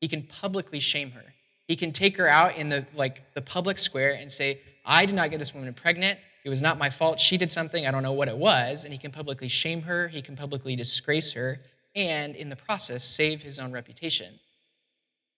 He 0.00 0.08
can 0.08 0.22
publicly 0.22 0.80
shame 0.80 1.10
her. 1.12 1.24
He 1.66 1.76
can 1.76 1.92
take 1.92 2.16
her 2.16 2.28
out 2.28 2.56
in 2.56 2.68
the 2.68 2.86
like 2.94 3.22
the 3.34 3.42
public 3.42 3.78
square 3.78 4.14
and 4.14 4.30
say, 4.30 4.60
"I 4.84 5.06
did 5.06 5.14
not 5.14 5.30
get 5.30 5.38
this 5.38 5.52
woman 5.52 5.72
pregnant. 5.74 6.18
It 6.44 6.48
was 6.48 6.62
not 6.62 6.78
my 6.78 6.88
fault. 6.88 7.20
She 7.20 7.36
did 7.36 7.52
something. 7.52 7.86
I 7.86 7.90
don't 7.90 8.02
know 8.02 8.12
what 8.12 8.28
it 8.28 8.36
was." 8.36 8.84
And 8.84 8.92
he 8.92 8.98
can 8.98 9.12
publicly 9.12 9.48
shame 9.48 9.82
her. 9.82 10.08
He 10.08 10.22
can 10.22 10.36
publicly 10.36 10.76
disgrace 10.76 11.32
her, 11.32 11.60
and 11.94 12.36
in 12.36 12.48
the 12.48 12.56
process, 12.56 13.04
save 13.04 13.42
his 13.42 13.58
own 13.58 13.72
reputation. 13.72 14.38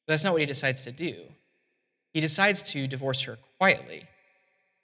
But 0.07 0.13
that's 0.13 0.25
not 0.25 0.33
what 0.33 0.41
he 0.41 0.47
decides 0.47 0.85
to 0.85 0.93
do. 0.93 1.25
He 2.13 2.21
decides 2.21 2.63
to 2.73 2.87
divorce 2.87 3.21
her 3.23 3.39
quietly, 3.59 4.07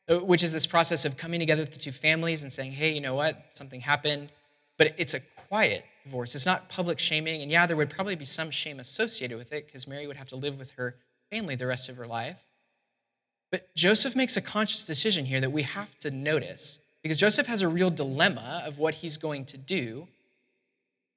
uh, 0.08 0.18
which 0.18 0.42
is 0.42 0.52
this 0.52 0.66
process 0.66 1.04
of 1.04 1.16
coming 1.16 1.40
together 1.40 1.62
with 1.62 1.72
the 1.72 1.78
two 1.78 1.92
families 1.92 2.42
and 2.42 2.52
saying, 2.52 2.72
"Hey, 2.72 2.92
you 2.92 3.00
know 3.00 3.14
what? 3.14 3.36
Something 3.54 3.80
happened." 3.80 4.32
But 4.78 4.94
it's 4.98 5.14
a 5.14 5.20
quiet 5.48 5.84
divorce. 6.06 6.34
It's 6.34 6.46
not 6.46 6.68
public 6.68 6.98
shaming. 6.98 7.42
And 7.42 7.50
yeah, 7.50 7.66
there 7.66 7.76
would 7.76 7.90
probably 7.90 8.16
be 8.16 8.24
some 8.24 8.50
shame 8.50 8.80
associated 8.80 9.36
with 9.36 9.52
it 9.52 9.66
because 9.66 9.86
Mary 9.86 10.06
would 10.06 10.16
have 10.16 10.28
to 10.28 10.36
live 10.36 10.58
with 10.58 10.70
her 10.72 10.94
family 11.30 11.56
the 11.56 11.66
rest 11.66 11.88
of 11.88 11.96
her 11.96 12.06
life. 12.06 12.36
But 13.50 13.74
Joseph 13.74 14.16
makes 14.16 14.36
a 14.36 14.40
conscious 14.40 14.84
decision 14.84 15.24
here 15.24 15.40
that 15.40 15.52
we 15.52 15.62
have 15.62 15.96
to 16.00 16.10
notice 16.10 16.78
because 17.02 17.18
Joseph 17.18 17.46
has 17.46 17.60
a 17.60 17.68
real 17.68 17.90
dilemma 17.90 18.62
of 18.64 18.78
what 18.78 18.94
he's 18.94 19.16
going 19.16 19.44
to 19.46 19.56
do. 19.56 20.08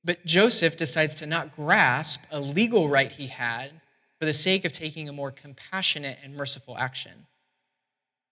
But 0.04 0.26
Joseph 0.26 0.78
decides 0.78 1.16
to 1.16 1.26
not 1.26 1.56
grasp 1.56 2.22
a 2.32 2.40
legal 2.40 2.88
right 2.88 3.12
he 3.12 3.28
had 3.28 3.72
for 4.20 4.26
the 4.26 4.34
sake 4.34 4.66
of 4.66 4.72
taking 4.72 5.10
a 5.10 5.14
more 5.14 5.32
compassionate 5.32 6.18
and 6.24 6.36
merciful 6.36 6.78
action. 6.78 7.26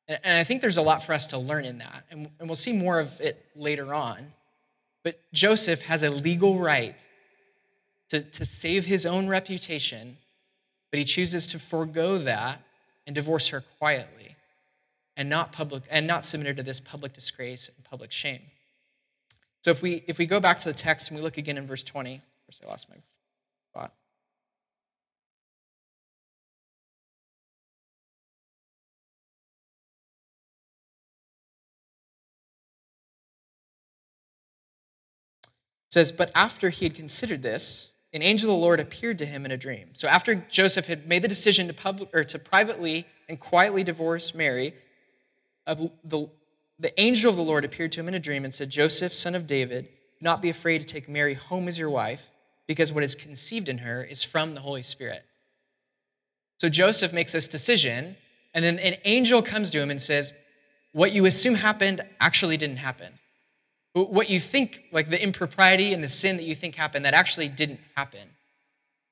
And 0.07 0.37
I 0.37 0.43
think 0.43 0.61
there's 0.61 0.77
a 0.77 0.81
lot 0.81 1.03
for 1.03 1.13
us 1.13 1.27
to 1.27 1.37
learn 1.37 1.65
in 1.65 1.79
that. 1.79 2.05
And 2.09 2.29
we'll 2.39 2.55
see 2.55 2.71
more 2.71 2.99
of 2.99 3.09
it 3.19 3.43
later 3.55 3.93
on. 3.93 4.31
But 5.07 5.21
Joseph 5.31 5.79
has 5.83 6.03
a 6.03 6.09
legal 6.09 6.59
right 6.59 6.97
to, 8.09 8.23
to 8.23 8.43
save 8.43 8.83
his 8.83 9.05
own 9.05 9.29
reputation, 9.29 10.17
but 10.91 10.97
he 10.97 11.05
chooses 11.05 11.47
to 11.47 11.59
forego 11.59 12.17
that 12.17 12.59
and 13.05 13.15
divorce 13.15 13.47
her 13.47 13.63
quietly 13.79 14.35
and 15.15 15.29
not 15.29 15.53
public 15.53 15.83
and 15.89 16.07
not 16.07 16.25
submit 16.25 16.47
her 16.47 16.53
to 16.55 16.61
this 16.61 16.81
public 16.81 17.13
disgrace 17.13 17.69
and 17.73 17.85
public 17.85 18.11
shame. 18.11 18.41
So 19.61 19.71
if 19.71 19.81
we 19.81 20.03
if 20.09 20.17
we 20.17 20.25
go 20.25 20.41
back 20.41 20.59
to 20.59 20.67
the 20.67 20.77
text 20.77 21.07
and 21.07 21.17
we 21.17 21.23
look 21.23 21.37
again 21.37 21.57
in 21.57 21.65
verse 21.65 21.83
20, 21.83 22.15
of 22.15 22.21
course 22.45 22.59
I 22.61 22.67
lost 22.67 22.89
my 22.89 22.97
says, 35.97 36.11
But 36.11 36.31
after 36.35 36.69
he 36.69 36.85
had 36.85 36.93
considered 36.93 37.41
this, 37.41 37.91
an 38.13 38.21
angel 38.21 38.51
of 38.51 38.57
the 38.57 38.61
Lord 38.61 38.79
appeared 38.79 39.17
to 39.17 39.25
him 39.25 39.45
in 39.45 39.51
a 39.51 39.57
dream. 39.57 39.89
So 39.93 40.07
after 40.07 40.35
Joseph 40.35 40.85
had 40.85 41.07
made 41.07 41.23
the 41.23 41.27
decision 41.27 41.67
to, 41.67 41.73
public, 41.73 42.09
or 42.13 42.23
to 42.23 42.39
privately 42.39 43.07
and 43.27 43.39
quietly 43.39 43.83
divorce 43.83 44.35
Mary, 44.35 44.75
the, 45.65 46.29
the 46.79 47.01
angel 47.01 47.31
of 47.31 47.35
the 47.35 47.41
Lord 47.41 47.65
appeared 47.65 47.91
to 47.93 47.99
him 47.99 48.07
in 48.07 48.13
a 48.13 48.19
dream 48.19 48.45
and 48.45 48.53
said, 48.53 48.69
Joseph, 48.69 49.13
son 49.13 49.33
of 49.33 49.47
David, 49.47 49.85
do 49.85 49.89
not 50.21 50.41
be 50.41 50.49
afraid 50.49 50.79
to 50.79 50.85
take 50.85 51.09
Mary 51.09 51.33
home 51.33 51.67
as 51.67 51.77
your 51.79 51.89
wife, 51.89 52.21
because 52.67 52.93
what 52.93 53.03
is 53.03 53.15
conceived 53.15 53.67
in 53.67 53.79
her 53.79 54.03
is 54.03 54.23
from 54.23 54.53
the 54.53 54.61
Holy 54.61 54.83
Spirit. 54.83 55.23
So 56.59 56.69
Joseph 56.69 57.11
makes 57.11 57.31
this 57.31 57.47
decision, 57.47 58.15
and 58.53 58.63
then 58.63 58.77
an 58.79 58.97
angel 59.03 59.41
comes 59.41 59.71
to 59.71 59.81
him 59.81 59.89
and 59.89 60.01
says, 60.01 60.33
What 60.91 61.11
you 61.11 61.25
assume 61.25 61.55
happened 61.55 62.03
actually 62.19 62.57
didn't 62.57 62.77
happen. 62.77 63.13
What 64.05 64.29
you 64.29 64.39
think, 64.39 64.81
like 64.91 65.09
the 65.09 65.21
impropriety 65.21 65.93
and 65.93 66.03
the 66.03 66.09
sin 66.09 66.37
that 66.37 66.43
you 66.43 66.55
think 66.55 66.75
happened, 66.75 67.05
that 67.05 67.13
actually 67.13 67.49
didn't 67.49 67.79
happen. 67.95 68.29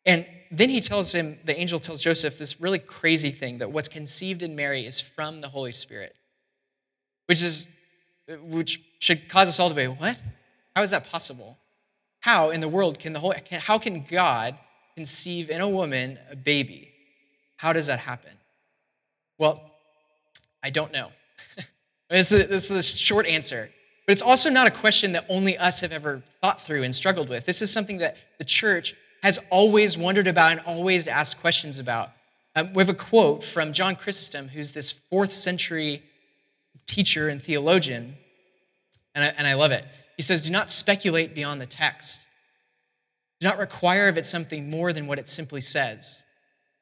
And 0.06 0.26
then 0.52 0.70
he 0.70 0.82
tells 0.82 1.14
him, 1.14 1.40
the 1.46 1.60
angel 1.60 1.80
tells 1.80 2.02
Joseph 2.02 2.38
this 2.38 2.62
really 2.62 2.80
crazy 2.80 3.32
thing 3.32 3.58
that 3.60 3.72
what's 3.72 3.88
conceived 3.88 4.44
in 4.44 4.56
Mary 4.56 4.86
is 4.86 5.00
from 5.00 5.42
the 5.42 5.50
Holy 5.50 5.72
Spirit, 5.72 6.14
which 7.26 7.42
is 7.42 7.68
which 8.42 8.82
should 9.00 9.30
cause 9.30 9.48
us 9.48 9.60
all 9.60 9.70
to 9.70 9.76
be, 9.76 9.86
what? 9.86 10.18
How 10.76 10.82
is 10.82 10.90
that 10.90 11.06
possible? 11.06 11.58
How 12.20 12.50
in 12.50 12.60
the 12.60 12.68
world 12.68 13.00
can 13.00 13.14
the 13.14 13.20
whole 13.20 13.34
how 13.52 13.78
can 13.78 14.06
God 14.10 14.58
conceive 14.96 15.50
in 15.50 15.62
a 15.62 15.70
woman 15.70 16.18
a 16.30 16.36
baby? 16.36 16.92
How 17.58 17.74
does 17.74 17.88
that 17.88 18.00
happen? 18.00 18.32
Well, 19.38 19.62
I 20.64 20.70
don't 20.70 20.92
know. 20.92 21.10
this, 22.10 22.30
is 22.32 22.42
the, 22.42 22.48
this 22.48 22.64
is 22.64 22.70
the 22.70 22.82
short 22.82 23.26
answer. 23.26 23.70
But 24.06 24.14
it's 24.14 24.22
also 24.22 24.50
not 24.50 24.68
a 24.68 24.72
question 24.72 25.14
that 25.14 25.26
only 25.30 25.58
us 25.58 25.80
have 25.80 25.92
ever 25.92 26.22
thought 26.42 26.62
through 26.62 26.84
and 26.84 26.96
struggled 26.96 27.30
with. 27.30 27.46
This 27.46 27.62
is 27.62 27.72
something 27.72 27.98
that 28.00 28.18
the 28.38 28.46
church 28.46 28.94
has 29.24 29.40
always 29.50 29.98
wondered 29.98 30.28
about 30.28 30.52
and 30.52 30.62
always 30.62 31.08
asked 31.08 31.40
questions 31.42 31.80
about. 31.80 32.10
Um, 32.56 32.74
we 32.74 32.82
have 32.82 32.90
a 32.90 32.94
quote 32.94 33.44
from 33.44 33.74
John 33.74 33.96
Chrysostom, 33.96 34.48
who's 34.48 34.72
this 34.72 34.94
fourth 35.10 35.34
century 35.34 36.04
teacher 36.88 37.30
and 37.30 37.42
theologian, 37.42 38.16
and 39.16 39.24
I, 39.24 39.28
and 39.30 39.48
I 39.48 39.56
love 39.56 39.72
it. 39.72 39.84
He 40.16 40.24
says, 40.24 40.44
Do 40.44 40.52
not 40.52 40.72
speculate 40.72 41.34
beyond 41.34 41.60
the 41.60 41.66
text. 41.66 42.26
Do 43.42 43.48
not 43.48 43.58
require 43.58 44.08
of 44.08 44.18
it 44.18 44.26
something 44.26 44.70
more 44.70 44.94
than 44.94 45.08
what 45.08 45.20
it 45.20 45.28
simply 45.28 45.62
says. 45.62 46.24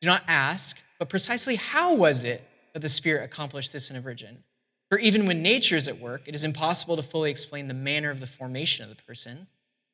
Do 0.01 0.07
not 0.07 0.23
ask, 0.27 0.77
but 0.99 1.09
precisely 1.09 1.55
how 1.55 1.95
was 1.95 2.23
it 2.23 2.43
that 2.73 2.81
the 2.81 2.89
Spirit 2.89 3.23
accomplished 3.23 3.71
this 3.71 3.89
in 3.89 3.95
a 3.95 4.01
virgin? 4.01 4.43
For 4.93 4.99
even 4.99 5.25
when 5.25 5.41
nature 5.41 5.75
is 5.75 5.87
at 5.87 5.99
work, 5.99 6.27
it 6.27 6.35
is 6.35 6.43
impossible 6.43 6.97
to 6.97 7.01
fully 7.01 7.31
explain 7.31 7.67
the 7.67 7.73
manner 7.73 8.11
of 8.11 8.19
the 8.19 8.27
formation 8.27 8.83
of 8.83 8.95
the 8.95 9.01
person. 9.01 9.47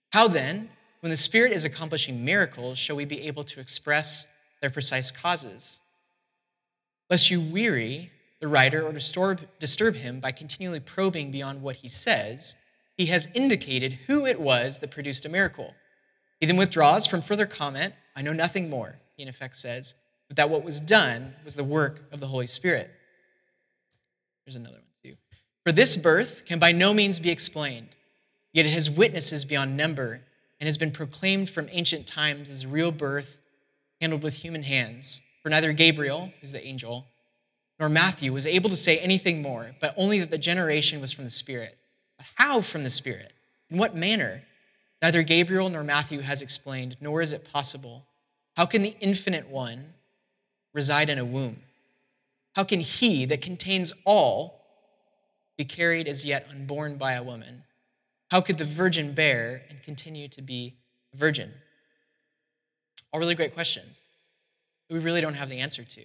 How 0.10 0.28
then, 0.28 0.70
when 1.00 1.10
the 1.10 1.16
Spirit 1.16 1.54
is 1.54 1.64
accomplishing 1.64 2.26
miracles, 2.26 2.78
shall 2.78 2.98
we 2.98 3.06
be 3.06 3.22
able 3.22 3.46
to 3.46 3.62
express 3.62 4.28
their 4.60 4.70
precise 4.70 5.10
causes? 5.10 5.80
Lest 7.10 7.32
you 7.32 7.40
weary 7.40 8.12
the 8.42 8.50
writer 8.50 8.86
or 8.86 8.92
disturb, 8.92 9.40
disturb 9.58 9.96
him 9.96 10.20
by 10.20 10.34
continually 10.34 10.82
probing 10.82 11.32
beyond 11.32 11.62
what 11.62 11.78
he 11.78 11.88
says, 11.88 12.56
he 12.98 13.06
has 13.06 13.30
indicated 13.34 14.00
who 14.06 14.26
it 14.26 14.42
was 14.42 14.80
that 14.80 14.92
produced 14.92 15.24
a 15.24 15.30
miracle. 15.30 15.74
He 16.42 16.46
then 16.46 16.58
withdraws 16.58 17.08
from 17.08 17.22
further 17.22 17.46
comment. 17.46 17.94
I 18.18 18.22
know 18.22 18.34
nothing 18.34 18.70
more, 18.70 19.00
he 19.16 19.24
in 19.24 19.30
effect 19.30 19.56
says, 19.56 19.94
but 20.28 20.36
that 20.36 20.50
what 20.50 20.66
was 20.66 20.82
done 20.82 21.36
was 21.46 21.56
the 21.56 21.64
work 21.64 22.02
of 22.12 22.20
the 22.20 22.28
Holy 22.28 22.48
Spirit. 22.48 22.92
There's 24.46 24.58
another 24.58 24.76
one. 24.76 24.89
For 25.70 25.74
this 25.74 25.96
birth 25.96 26.46
can 26.48 26.58
by 26.58 26.72
no 26.72 26.96
means 26.96 27.20
be 27.20 27.30
explained, 27.30 27.90
yet 28.54 28.66
it 28.66 28.72
has 28.72 28.90
witnesses 28.90 29.46
beyond 29.46 29.78
number 29.78 30.20
and 30.60 30.68
has 30.68 30.80
been 30.80 30.90
proclaimed 30.90 31.52
from 31.52 31.70
ancient 31.70 32.08
times 32.08 32.50
as 32.50 32.66
real 32.66 32.92
birth 32.92 33.38
handled 34.02 34.24
with 34.24 34.34
human 34.34 34.64
hands. 34.64 35.22
For 35.44 35.50
neither 35.50 35.72
Gabriel, 35.72 36.34
who's 36.42 36.52
the 36.52 36.66
angel, 36.66 37.06
nor 37.80 37.88
Matthew 37.88 38.34
was 38.34 38.48
able 38.48 38.72
to 38.72 38.76
say 38.76 38.98
anything 38.98 39.44
more, 39.44 39.76
but 39.80 39.94
only 39.96 40.20
that 40.22 40.32
the 40.32 40.40
generation 40.40 41.02
was 41.02 41.14
from 41.14 41.26
the 41.26 41.30
Spirit. 41.30 41.78
But 42.18 42.26
how 42.34 42.62
from 42.62 42.84
the 42.84 42.90
Spirit? 42.90 43.32
In 43.70 43.78
what 43.78 43.96
manner? 43.96 44.42
Neither 45.04 45.22
Gabriel 45.22 45.70
nor 45.70 45.84
Matthew 45.84 46.22
has 46.22 46.42
explained, 46.42 46.98
nor 47.00 47.22
is 47.22 47.32
it 47.32 47.46
possible. 47.54 48.06
How 48.58 48.66
can 48.66 48.82
the 48.82 48.96
infinite 49.02 49.48
one 49.48 49.94
reside 50.74 51.12
in 51.12 51.20
a 51.20 51.26
womb? 51.26 51.62
How 52.54 52.64
can 52.64 52.80
he 52.80 53.28
that 53.28 53.44
contains 53.44 53.94
all 54.04 54.59
be 55.60 55.66
carried 55.66 56.08
as 56.08 56.24
yet 56.24 56.48
unborn 56.50 56.98
by 56.98 57.14
a 57.14 57.24
woman? 57.24 57.62
How 58.30 58.40
could 58.40 58.58
the 58.58 58.66
virgin 58.66 59.14
bear 59.14 59.62
and 59.70 59.84
continue 59.84 60.30
to 60.30 60.42
be 60.42 60.78
a 61.14 61.18
virgin? 61.18 61.52
All 63.12 63.20
really 63.20 63.36
great 63.36 63.54
questions 63.54 64.00
that 64.88 64.96
we 64.96 65.02
really 65.02 65.20
don't 65.20 65.34
have 65.34 65.50
the 65.50 65.60
answer 65.60 65.84
to. 65.84 66.04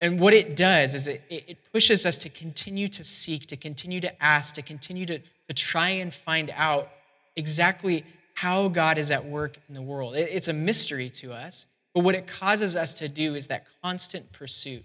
And 0.00 0.18
what 0.18 0.34
it 0.34 0.56
does 0.56 0.94
is 0.94 1.06
it, 1.06 1.22
it 1.30 1.58
pushes 1.72 2.04
us 2.04 2.18
to 2.18 2.28
continue 2.28 2.88
to 2.88 3.04
seek, 3.04 3.46
to 3.46 3.56
continue 3.56 4.00
to 4.00 4.20
ask, 4.20 4.54
to 4.56 4.62
continue 4.62 5.06
to, 5.06 5.20
to 5.20 5.54
try 5.54 5.90
and 5.90 6.12
find 6.12 6.50
out 6.56 6.88
exactly 7.36 8.04
how 8.34 8.66
God 8.66 8.98
is 8.98 9.12
at 9.12 9.24
work 9.24 9.58
in 9.68 9.74
the 9.74 9.82
world. 9.82 10.16
It, 10.16 10.28
it's 10.32 10.48
a 10.48 10.52
mystery 10.52 11.08
to 11.10 11.32
us, 11.32 11.66
but 11.94 12.02
what 12.02 12.16
it 12.16 12.26
causes 12.26 12.74
us 12.74 12.94
to 12.94 13.08
do 13.08 13.36
is 13.36 13.46
that 13.46 13.66
constant 13.80 14.32
pursuit. 14.32 14.84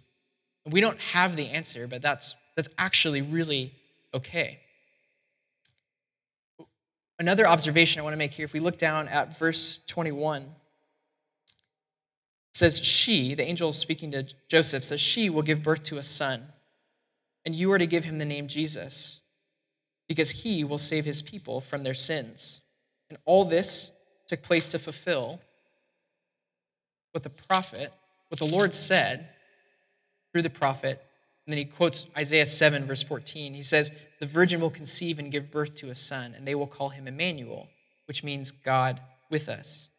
We 0.69 0.81
don't 0.81 0.99
have 0.99 1.35
the 1.35 1.47
answer, 1.47 1.87
but 1.87 2.03
that's 2.03 2.35
that's 2.55 2.69
actually 2.77 3.21
really 3.21 3.73
okay. 4.13 4.59
Another 7.19 7.47
observation 7.47 7.99
I 7.99 8.03
want 8.03 8.13
to 8.13 8.17
make 8.17 8.31
here, 8.31 8.45
if 8.45 8.53
we 8.53 8.59
look 8.59 8.77
down 8.77 9.07
at 9.07 9.37
verse 9.39 9.79
21, 9.87 10.43
it 10.43 10.49
says, 12.53 12.79
She, 12.83 13.35
the 13.35 13.43
angel 13.43 13.71
speaking 13.73 14.11
to 14.11 14.25
Joseph, 14.49 14.83
says, 14.83 14.99
She 14.99 15.29
will 15.29 15.41
give 15.41 15.63
birth 15.63 15.83
to 15.85 15.97
a 15.97 16.03
son, 16.03 16.43
and 17.45 17.55
you 17.55 17.71
are 17.71 17.77
to 17.77 17.87
give 17.87 18.03
him 18.03 18.17
the 18.17 18.25
name 18.25 18.47
Jesus, 18.47 19.21
because 20.07 20.29
he 20.29 20.63
will 20.63 20.77
save 20.77 21.05
his 21.05 21.21
people 21.21 21.61
from 21.61 21.83
their 21.83 21.93
sins. 21.93 22.61
And 23.09 23.17
all 23.25 23.45
this 23.45 23.91
took 24.27 24.41
place 24.41 24.67
to 24.69 24.79
fulfill 24.79 25.39
what 27.11 27.23
the 27.23 27.29
prophet, 27.29 27.93
what 28.27 28.39
the 28.39 28.45
Lord 28.45 28.73
said 28.73 29.29
through 30.33 30.41
the 30.41 30.49
prophet 30.49 31.01
and 31.45 31.53
then 31.53 31.57
he 31.59 31.65
quotes 31.65 32.07
Isaiah 32.17 32.45
7, 32.45 32.87
verse 32.87 33.03
14. 33.03 33.53
He 33.53 33.61
says, 33.61 33.91
The 34.19 34.25
virgin 34.25 34.59
will 34.61 34.71
conceive 34.71 35.19
and 35.19 35.31
give 35.31 35.51
birth 35.51 35.75
to 35.77 35.89
a 35.89 35.95
son, 35.95 36.33
and 36.35 36.47
they 36.47 36.55
will 36.55 36.67
call 36.67 36.89
him 36.89 37.07
Emmanuel, 37.07 37.67
which 38.07 38.23
means 38.23 38.49
God 38.49 38.99
with 39.29 39.47
us. 39.47 39.89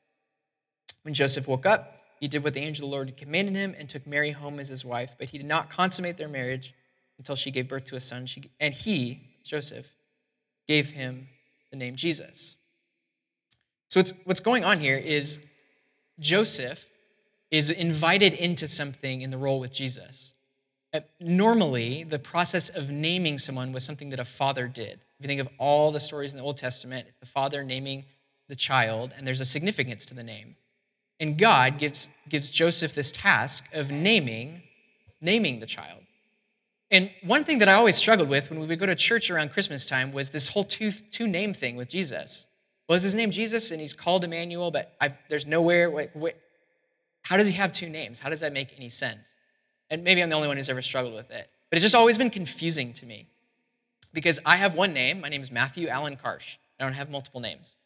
When 1.03 1.15
Joseph 1.15 1.47
woke 1.47 1.65
up, 1.65 2.01
he 2.19 2.27
did 2.27 2.43
what 2.43 2.55
the 2.55 2.61
angel 2.61 2.87
of 2.87 2.91
the 2.91 2.97
Lord 2.97 3.09
had 3.11 3.17
commanded 3.17 3.55
him 3.55 3.77
and 3.79 3.89
took 3.89 4.07
Mary 4.07 4.33
home 4.33 4.59
as 4.59 4.69
his 4.69 4.85
wife, 4.85 5.13
but 5.19 5.29
he 5.29 5.39
did 5.39 5.47
not 5.47 5.71
consummate 5.71 6.17
their 6.17 6.29
marriage 6.29 6.75
until 7.19 7.37
she 7.37 7.53
gave 7.53 7.69
birth 7.69 7.85
to 7.87 7.97
a 7.97 8.01
son. 8.01 8.27
She, 8.27 8.51
and 8.59 8.75
he, 8.75 9.21
Joseph, 9.45 9.87
gave 10.67 10.89
him 10.89 11.29
the 11.71 11.77
name 11.77 11.95
Jesus. 11.95 12.57
So 13.89 14.01
what's, 14.01 14.15
what's 14.25 14.41
going 14.41 14.65
on 14.65 14.81
here 14.81 14.97
is 14.97 15.39
Joseph 16.19 16.81
is 17.53 17.71
invited 17.71 18.35
into 18.35 18.67
something 18.67 19.21
in 19.21 19.31
the 19.31 19.39
role 19.39 19.61
with 19.61 19.73
Jesus. 19.73 20.33
Uh, 20.97 21.01
normally, 21.21 22.05
the 22.05 22.19
process 22.19 22.71
of 22.71 22.89
naming 22.89 23.39
someone 23.39 23.71
was 23.71 23.85
something 23.85 24.09
that 24.09 24.19
a 24.19 24.25
father 24.25 24.67
did. 24.67 24.95
If 25.19 25.21
you 25.21 25.27
think 25.27 25.43
of 25.43 25.49
all 25.59 25.93
the 25.93 26.01
stories 26.01 26.33
in 26.33 26.39
the 26.39 26.45
Old 26.45 26.57
Testament, 26.57 27.07
it's 27.07 27.21
the 27.21 27.27
father 27.27 27.63
naming 27.63 28.05
the 28.49 28.57
child, 28.57 29.13
and 29.15 29.27
there's 29.27 29.41
a 29.41 29.45
significance 29.45 30.07
to 30.07 30.15
the 30.15 30.23
name. 30.23 30.57
And 31.21 31.39
God 31.39 31.79
gives, 31.79 32.09
gives 32.31 32.49
Joseph 32.49 32.95
this 32.95 33.13
task 33.13 33.65
of 33.75 33.91
naming, 33.91 34.63
naming 35.21 35.61
the 35.61 35.67
child. 35.67 36.01
And 36.91 37.11
one 37.25 37.45
thing 37.45 37.59
that 37.59 37.69
I 37.69 37.75
always 37.75 37.97
struggled 37.97 38.31
with 38.31 38.49
when 38.49 38.59
we 38.59 38.67
would 38.67 38.79
go 38.79 38.87
to 38.87 38.95
church 38.95 39.31
around 39.31 39.51
Christmas 39.51 39.85
time 39.85 40.13
was 40.13 40.31
this 40.31 40.49
whole 40.49 40.65
two, 40.65 40.93
two 41.11 41.27
name 41.27 41.53
thing 41.53 41.77
with 41.77 41.89
Jesus. 41.89 42.47
Was 42.89 43.03
his 43.03 43.15
name 43.15 43.31
Jesus 43.31 43.71
and 43.71 43.81
he's 43.81 43.93
called 43.93 44.25
Emmanuel, 44.25 44.71
but 44.71 44.93
I, 45.01 45.15
there's 45.29 45.45
nowhere, 45.45 45.91
wait, 45.91 46.11
wait, 46.15 46.37
how 47.23 47.37
does 47.37 47.49
he 47.49 47.53
have 47.55 47.73
two 47.73 47.91
names? 47.91 48.19
How 48.19 48.31
does 48.31 48.41
that 48.41 48.53
make 48.53 48.73
any 48.79 48.89
sense? 48.89 49.21
And 49.91 50.03
maybe 50.05 50.23
I'm 50.23 50.29
the 50.29 50.37
only 50.37 50.49
one 50.49 50.57
who's 50.57 50.69
ever 50.69 50.83
struggled 50.83 51.15
with 51.15 51.31
it. 51.31 51.49
But 51.71 51.77
it's 51.77 51.83
just 51.83 51.95
always 51.95 52.19
been 52.19 52.31
confusing 52.31 52.93
to 52.95 53.07
me. 53.07 53.29
Because 54.13 54.39
I 54.45 54.57
have 54.57 54.75
one 54.75 54.93
name. 54.93 55.21
My 55.21 55.29
name 55.29 55.43
is 55.43 55.51
Matthew 55.51 55.89
Allen 55.89 56.17
Karsh. 56.17 56.57
I 56.79 56.85
don't 56.85 56.95
have 56.95 57.11
multiple 57.11 57.41
names. 57.41 57.77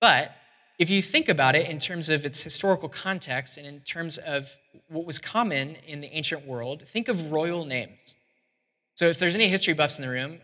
But 0.00 0.32
if 0.78 0.90
you 0.90 1.02
think 1.02 1.28
about 1.28 1.54
it 1.54 1.68
in 1.68 1.78
terms 1.78 2.08
of 2.08 2.24
its 2.24 2.40
historical 2.40 2.88
context 2.88 3.56
and 3.56 3.66
in 3.66 3.80
terms 3.80 4.18
of 4.18 4.48
what 4.88 5.04
was 5.04 5.18
common 5.18 5.76
in 5.86 6.00
the 6.00 6.08
ancient 6.08 6.46
world, 6.46 6.84
think 6.92 7.08
of 7.08 7.30
royal 7.30 7.64
names. 7.64 8.16
So 8.94 9.06
if 9.06 9.18
there's 9.18 9.34
any 9.34 9.48
history 9.48 9.74
buffs 9.74 9.98
in 9.98 10.04
the 10.04 10.10
room, 10.10 10.40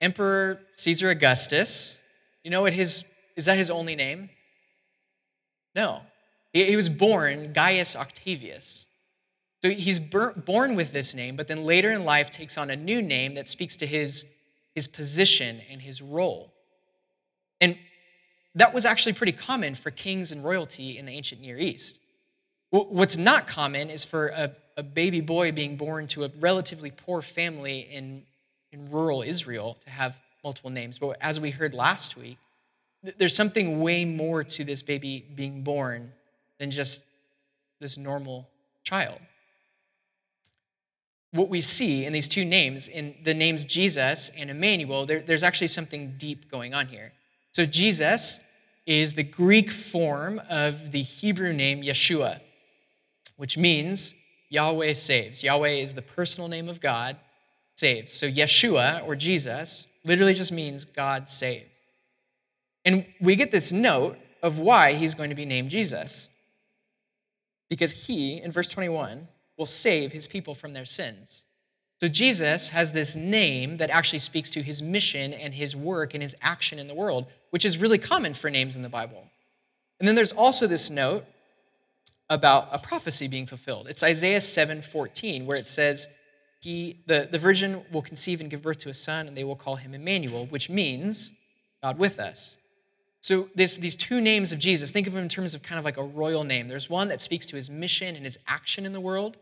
Emperor 0.00 0.60
Caesar 0.76 1.10
Augustus, 1.10 1.98
you 2.42 2.50
know 2.50 2.62
what 2.62 2.72
his 2.72 3.04
is 3.36 3.44
that 3.44 3.58
his 3.58 3.70
only 3.70 3.94
name? 3.94 4.30
No. 5.74 6.00
He, 6.52 6.64
he 6.64 6.76
was 6.76 6.88
born 6.88 7.52
Gaius 7.52 7.94
Octavius. 7.94 8.86
So 9.62 9.70
he's 9.70 9.98
born 9.98 10.76
with 10.76 10.92
this 10.92 11.14
name, 11.14 11.36
but 11.36 11.48
then 11.48 11.64
later 11.64 11.90
in 11.90 12.04
life 12.04 12.30
takes 12.30 12.58
on 12.58 12.70
a 12.70 12.76
new 12.76 13.00
name 13.00 13.34
that 13.34 13.48
speaks 13.48 13.76
to 13.76 13.86
his, 13.86 14.24
his 14.74 14.86
position 14.86 15.62
and 15.70 15.80
his 15.80 16.02
role. 16.02 16.52
And 17.60 17.78
that 18.54 18.74
was 18.74 18.84
actually 18.84 19.14
pretty 19.14 19.32
common 19.32 19.74
for 19.74 19.90
kings 19.90 20.30
and 20.30 20.44
royalty 20.44 20.98
in 20.98 21.06
the 21.06 21.12
ancient 21.12 21.40
Near 21.40 21.58
East. 21.58 21.98
What's 22.70 23.16
not 23.16 23.46
common 23.46 23.88
is 23.90 24.04
for 24.04 24.28
a, 24.28 24.54
a 24.76 24.82
baby 24.82 25.20
boy 25.20 25.52
being 25.52 25.76
born 25.76 26.06
to 26.08 26.24
a 26.24 26.30
relatively 26.38 26.90
poor 26.90 27.22
family 27.22 27.88
in, 27.90 28.22
in 28.72 28.90
rural 28.90 29.22
Israel 29.22 29.78
to 29.84 29.90
have 29.90 30.16
multiple 30.44 30.70
names. 30.70 30.98
But 30.98 31.16
as 31.20 31.40
we 31.40 31.50
heard 31.50 31.72
last 31.72 32.16
week, 32.16 32.38
there's 33.18 33.34
something 33.34 33.80
way 33.80 34.04
more 34.04 34.44
to 34.44 34.64
this 34.64 34.82
baby 34.82 35.24
being 35.34 35.62
born 35.62 36.12
than 36.58 36.70
just 36.70 37.00
this 37.80 37.96
normal 37.96 38.48
child. 38.84 39.18
What 41.32 41.48
we 41.48 41.60
see 41.60 42.04
in 42.04 42.12
these 42.12 42.28
two 42.28 42.44
names, 42.44 42.88
in 42.88 43.16
the 43.24 43.34
names 43.34 43.64
Jesus 43.64 44.30
and 44.36 44.50
Emmanuel, 44.50 45.06
there, 45.06 45.22
there's 45.22 45.42
actually 45.42 45.68
something 45.68 46.14
deep 46.18 46.50
going 46.50 46.72
on 46.72 46.86
here. 46.86 47.12
So, 47.52 47.66
Jesus 47.66 48.40
is 48.86 49.14
the 49.14 49.22
Greek 49.22 49.70
form 49.70 50.40
of 50.48 50.92
the 50.92 51.02
Hebrew 51.02 51.52
name 51.52 51.82
Yeshua 51.82 52.40
which 53.36 53.56
means 53.56 54.14
Yahweh 54.48 54.94
saves. 54.94 55.42
Yahweh 55.42 55.70
is 55.70 55.94
the 55.94 56.02
personal 56.02 56.48
name 56.48 56.68
of 56.68 56.80
God, 56.80 57.16
saves. 57.74 58.12
So 58.12 58.26
Yeshua, 58.26 59.06
or 59.06 59.16
Jesus, 59.16 59.86
literally 60.04 60.34
just 60.34 60.52
means 60.52 60.84
God 60.84 61.28
saves. 61.28 61.70
And 62.84 63.04
we 63.20 63.36
get 63.36 63.50
this 63.50 63.72
note 63.72 64.16
of 64.42 64.58
why 64.58 64.94
he's 64.94 65.14
going 65.14 65.30
to 65.30 65.36
be 65.36 65.44
named 65.44 65.70
Jesus. 65.70 66.28
Because 67.68 67.90
he, 67.90 68.40
in 68.40 68.52
verse 68.52 68.68
21, 68.68 69.26
will 69.56 69.66
save 69.66 70.12
his 70.12 70.26
people 70.26 70.54
from 70.54 70.72
their 70.72 70.84
sins. 70.84 71.44
So 72.00 72.08
Jesus 72.08 72.68
has 72.68 72.92
this 72.92 73.14
name 73.14 73.78
that 73.78 73.88
actually 73.88 74.18
speaks 74.18 74.50
to 74.50 74.62
his 74.62 74.82
mission 74.82 75.32
and 75.32 75.54
his 75.54 75.74
work 75.74 76.12
and 76.12 76.22
his 76.22 76.34
action 76.42 76.78
in 76.78 76.88
the 76.88 76.94
world, 76.94 77.26
which 77.50 77.64
is 77.64 77.78
really 77.78 77.98
common 77.98 78.34
for 78.34 78.50
names 78.50 78.76
in 78.76 78.82
the 78.82 78.88
Bible. 78.88 79.24
And 79.98 80.06
then 80.06 80.14
there's 80.14 80.32
also 80.32 80.66
this 80.66 80.90
note 80.90 81.24
about 82.28 82.68
a 82.70 82.78
prophecy 82.78 83.28
being 83.28 83.46
fulfilled. 83.46 83.86
It's 83.88 84.02
Isaiah 84.02 84.40
7:14, 84.40 85.46
where 85.46 85.56
it 85.56 85.68
says, 85.68 86.06
he, 86.60 87.00
the, 87.06 87.28
the 87.30 87.38
virgin 87.38 87.84
will 87.92 88.02
conceive 88.02 88.40
and 88.40 88.50
give 88.50 88.62
birth 88.62 88.78
to 88.78 88.88
a 88.88 88.94
son, 88.94 89.28
and 89.28 89.36
they 89.36 89.44
will 89.44 89.56
call 89.56 89.76
him 89.76 89.94
Emmanuel, 89.94 90.46
which 90.46 90.68
means 90.68 91.32
God 91.82 91.98
with 91.98 92.18
us. 92.18 92.58
So 93.20 93.48
this, 93.54 93.76
these 93.76 93.96
two 93.96 94.20
names 94.20 94.52
of 94.52 94.58
Jesus, 94.58 94.90
think 94.90 95.06
of 95.06 95.12
them 95.12 95.22
in 95.22 95.28
terms 95.28 95.54
of 95.54 95.62
kind 95.62 95.78
of 95.78 95.84
like 95.84 95.96
a 95.96 96.02
royal 96.02 96.44
name. 96.44 96.68
There's 96.68 96.90
one 96.90 97.08
that 97.08 97.22
speaks 97.22 97.46
to 97.46 97.56
his 97.56 97.70
mission 97.70 98.16
and 98.16 98.24
his 98.24 98.38
action 98.46 98.84
in 98.84 98.92
the 98.92 99.00
world, 99.00 99.36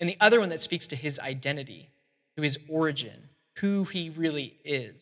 and 0.00 0.08
the 0.08 0.16
other 0.20 0.40
one 0.40 0.48
that 0.50 0.62
speaks 0.62 0.86
to 0.88 0.96
his 0.96 1.18
identity, 1.18 1.88
to 2.36 2.42
his 2.42 2.58
origin, 2.68 3.28
who 3.58 3.84
he 3.84 4.10
really 4.10 4.54
is. 4.64 4.94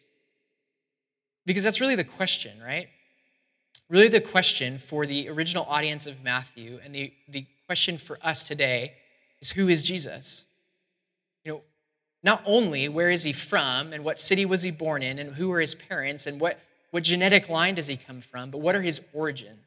Because 1.46 1.64
that's 1.64 1.80
really 1.80 1.96
the 1.96 2.04
question, 2.04 2.60
right? 2.62 2.88
really 3.92 4.08
the 4.08 4.20
question 4.20 4.78
for 4.88 5.06
the 5.06 5.28
original 5.28 5.64
audience 5.64 6.06
of 6.06 6.22
Matthew 6.22 6.80
and 6.82 6.94
the, 6.94 7.12
the 7.28 7.46
question 7.66 7.98
for 7.98 8.18
us 8.22 8.42
today 8.42 8.94
is 9.42 9.50
who 9.50 9.68
is 9.68 9.84
Jesus? 9.84 10.44
You 11.44 11.52
know, 11.52 11.60
not 12.22 12.42
only 12.46 12.88
where 12.88 13.10
is 13.10 13.22
he 13.22 13.34
from 13.34 13.92
and 13.92 14.02
what 14.02 14.18
city 14.18 14.46
was 14.46 14.62
he 14.62 14.70
born 14.70 15.02
in 15.02 15.18
and 15.18 15.34
who 15.34 15.52
are 15.52 15.60
his 15.60 15.74
parents 15.74 16.26
and 16.26 16.40
what, 16.40 16.58
what 16.90 17.02
genetic 17.02 17.50
line 17.50 17.74
does 17.74 17.86
he 17.86 17.98
come 17.98 18.22
from, 18.22 18.50
but 18.50 18.62
what 18.62 18.74
are 18.74 18.80
his 18.80 19.00
origins? 19.12 19.60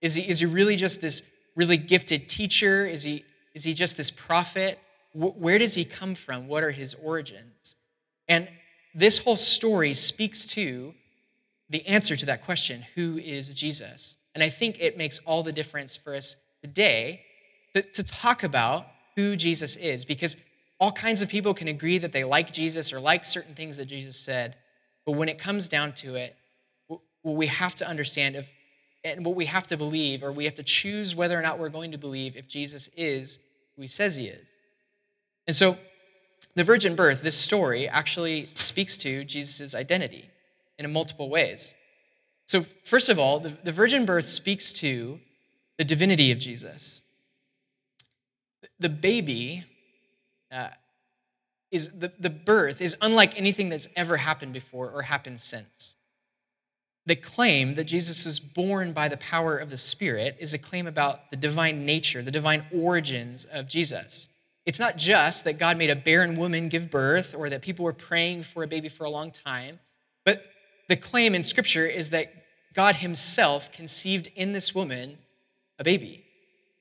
Is 0.00 0.14
he, 0.14 0.22
is 0.22 0.40
he 0.40 0.46
really 0.46 0.74
just 0.74 1.00
this 1.00 1.22
really 1.54 1.76
gifted 1.76 2.28
teacher? 2.28 2.84
Is 2.84 3.04
he, 3.04 3.24
is 3.56 3.64
he 3.64 3.72
just 3.72 3.96
this 3.96 4.10
prophet? 4.10 4.78
Where 5.14 5.58
does 5.58 5.72
he 5.72 5.86
come 5.86 6.14
from? 6.14 6.46
What 6.46 6.62
are 6.62 6.70
his 6.70 6.94
origins? 7.02 7.74
And 8.28 8.50
this 8.94 9.16
whole 9.16 9.38
story 9.38 9.94
speaks 9.94 10.46
to 10.48 10.92
the 11.70 11.84
answer 11.86 12.16
to 12.16 12.26
that 12.26 12.44
question 12.44 12.84
who 12.94 13.16
is 13.16 13.48
Jesus? 13.54 14.16
And 14.34 14.44
I 14.44 14.50
think 14.50 14.76
it 14.78 14.98
makes 14.98 15.20
all 15.24 15.42
the 15.42 15.52
difference 15.52 15.96
for 15.96 16.14
us 16.14 16.36
today 16.62 17.22
to, 17.72 17.80
to 17.80 18.02
talk 18.02 18.42
about 18.42 18.88
who 19.16 19.36
Jesus 19.36 19.74
is 19.76 20.04
because 20.04 20.36
all 20.78 20.92
kinds 20.92 21.22
of 21.22 21.30
people 21.30 21.54
can 21.54 21.68
agree 21.68 21.96
that 21.96 22.12
they 22.12 22.24
like 22.24 22.52
Jesus 22.52 22.92
or 22.92 23.00
like 23.00 23.24
certain 23.24 23.54
things 23.54 23.78
that 23.78 23.86
Jesus 23.86 24.18
said. 24.18 24.54
But 25.06 25.12
when 25.12 25.30
it 25.30 25.38
comes 25.38 25.66
down 25.66 25.94
to 25.94 26.16
it, 26.16 26.36
what 26.88 27.36
we 27.36 27.46
have 27.46 27.74
to 27.76 27.88
understand 27.88 28.36
if, 28.36 28.46
and 29.02 29.24
what 29.24 29.34
we 29.34 29.46
have 29.46 29.66
to 29.68 29.78
believe, 29.78 30.22
or 30.22 30.30
we 30.30 30.44
have 30.44 30.56
to 30.56 30.62
choose 30.62 31.14
whether 31.14 31.38
or 31.38 31.42
not 31.42 31.58
we're 31.58 31.70
going 31.70 31.92
to 31.92 31.98
believe 31.98 32.36
if 32.36 32.46
Jesus 32.48 32.90
is 32.98 33.38
who 33.76 33.82
he 33.82 33.88
says 33.88 34.16
he 34.16 34.26
is. 34.26 34.48
And 35.46 35.54
so, 35.54 35.76
the 36.54 36.64
virgin 36.64 36.96
birth, 36.96 37.22
this 37.22 37.36
story, 37.36 37.88
actually 37.88 38.48
speaks 38.54 38.96
to 38.98 39.24
Jesus' 39.24 39.74
identity 39.74 40.30
in 40.78 40.90
multiple 40.92 41.28
ways. 41.28 41.74
So, 42.46 42.64
first 42.84 43.08
of 43.08 43.18
all, 43.18 43.40
the, 43.40 43.56
the 43.64 43.72
virgin 43.72 44.06
birth 44.06 44.28
speaks 44.28 44.72
to 44.74 45.18
the 45.78 45.84
divinity 45.84 46.32
of 46.32 46.38
Jesus. 46.38 47.00
The 48.78 48.88
baby 48.88 49.64
uh, 50.50 50.68
is 51.70 51.90
the, 51.90 52.12
the 52.18 52.30
birth 52.30 52.80
is 52.80 52.96
unlike 53.00 53.36
anything 53.36 53.68
that's 53.68 53.88
ever 53.96 54.16
happened 54.16 54.52
before 54.52 54.90
or 54.90 55.02
happened 55.02 55.40
since. 55.40 55.95
The 57.06 57.16
claim 57.16 57.76
that 57.76 57.84
Jesus 57.84 58.24
was 58.24 58.40
born 58.40 58.92
by 58.92 59.08
the 59.08 59.16
power 59.16 59.56
of 59.56 59.70
the 59.70 59.78
Spirit 59.78 60.36
is 60.40 60.52
a 60.52 60.58
claim 60.58 60.88
about 60.88 61.30
the 61.30 61.36
divine 61.36 61.86
nature, 61.86 62.20
the 62.20 62.32
divine 62.32 62.66
origins 62.74 63.44
of 63.44 63.68
Jesus. 63.68 64.26
It's 64.64 64.80
not 64.80 64.96
just 64.96 65.44
that 65.44 65.60
God 65.60 65.78
made 65.78 65.90
a 65.90 65.96
barren 65.96 66.36
woman 66.36 66.68
give 66.68 66.90
birth 66.90 67.32
or 67.36 67.48
that 67.48 67.62
people 67.62 67.84
were 67.84 67.92
praying 67.92 68.42
for 68.52 68.64
a 68.64 68.66
baby 68.66 68.88
for 68.88 69.04
a 69.04 69.10
long 69.10 69.30
time, 69.30 69.78
but 70.24 70.42
the 70.88 70.96
claim 70.96 71.36
in 71.36 71.44
Scripture 71.44 71.86
is 71.86 72.10
that 72.10 72.32
God 72.74 72.96
Himself 72.96 73.70
conceived 73.72 74.28
in 74.34 74.52
this 74.52 74.74
woman 74.74 75.18
a 75.78 75.84
baby. 75.84 76.24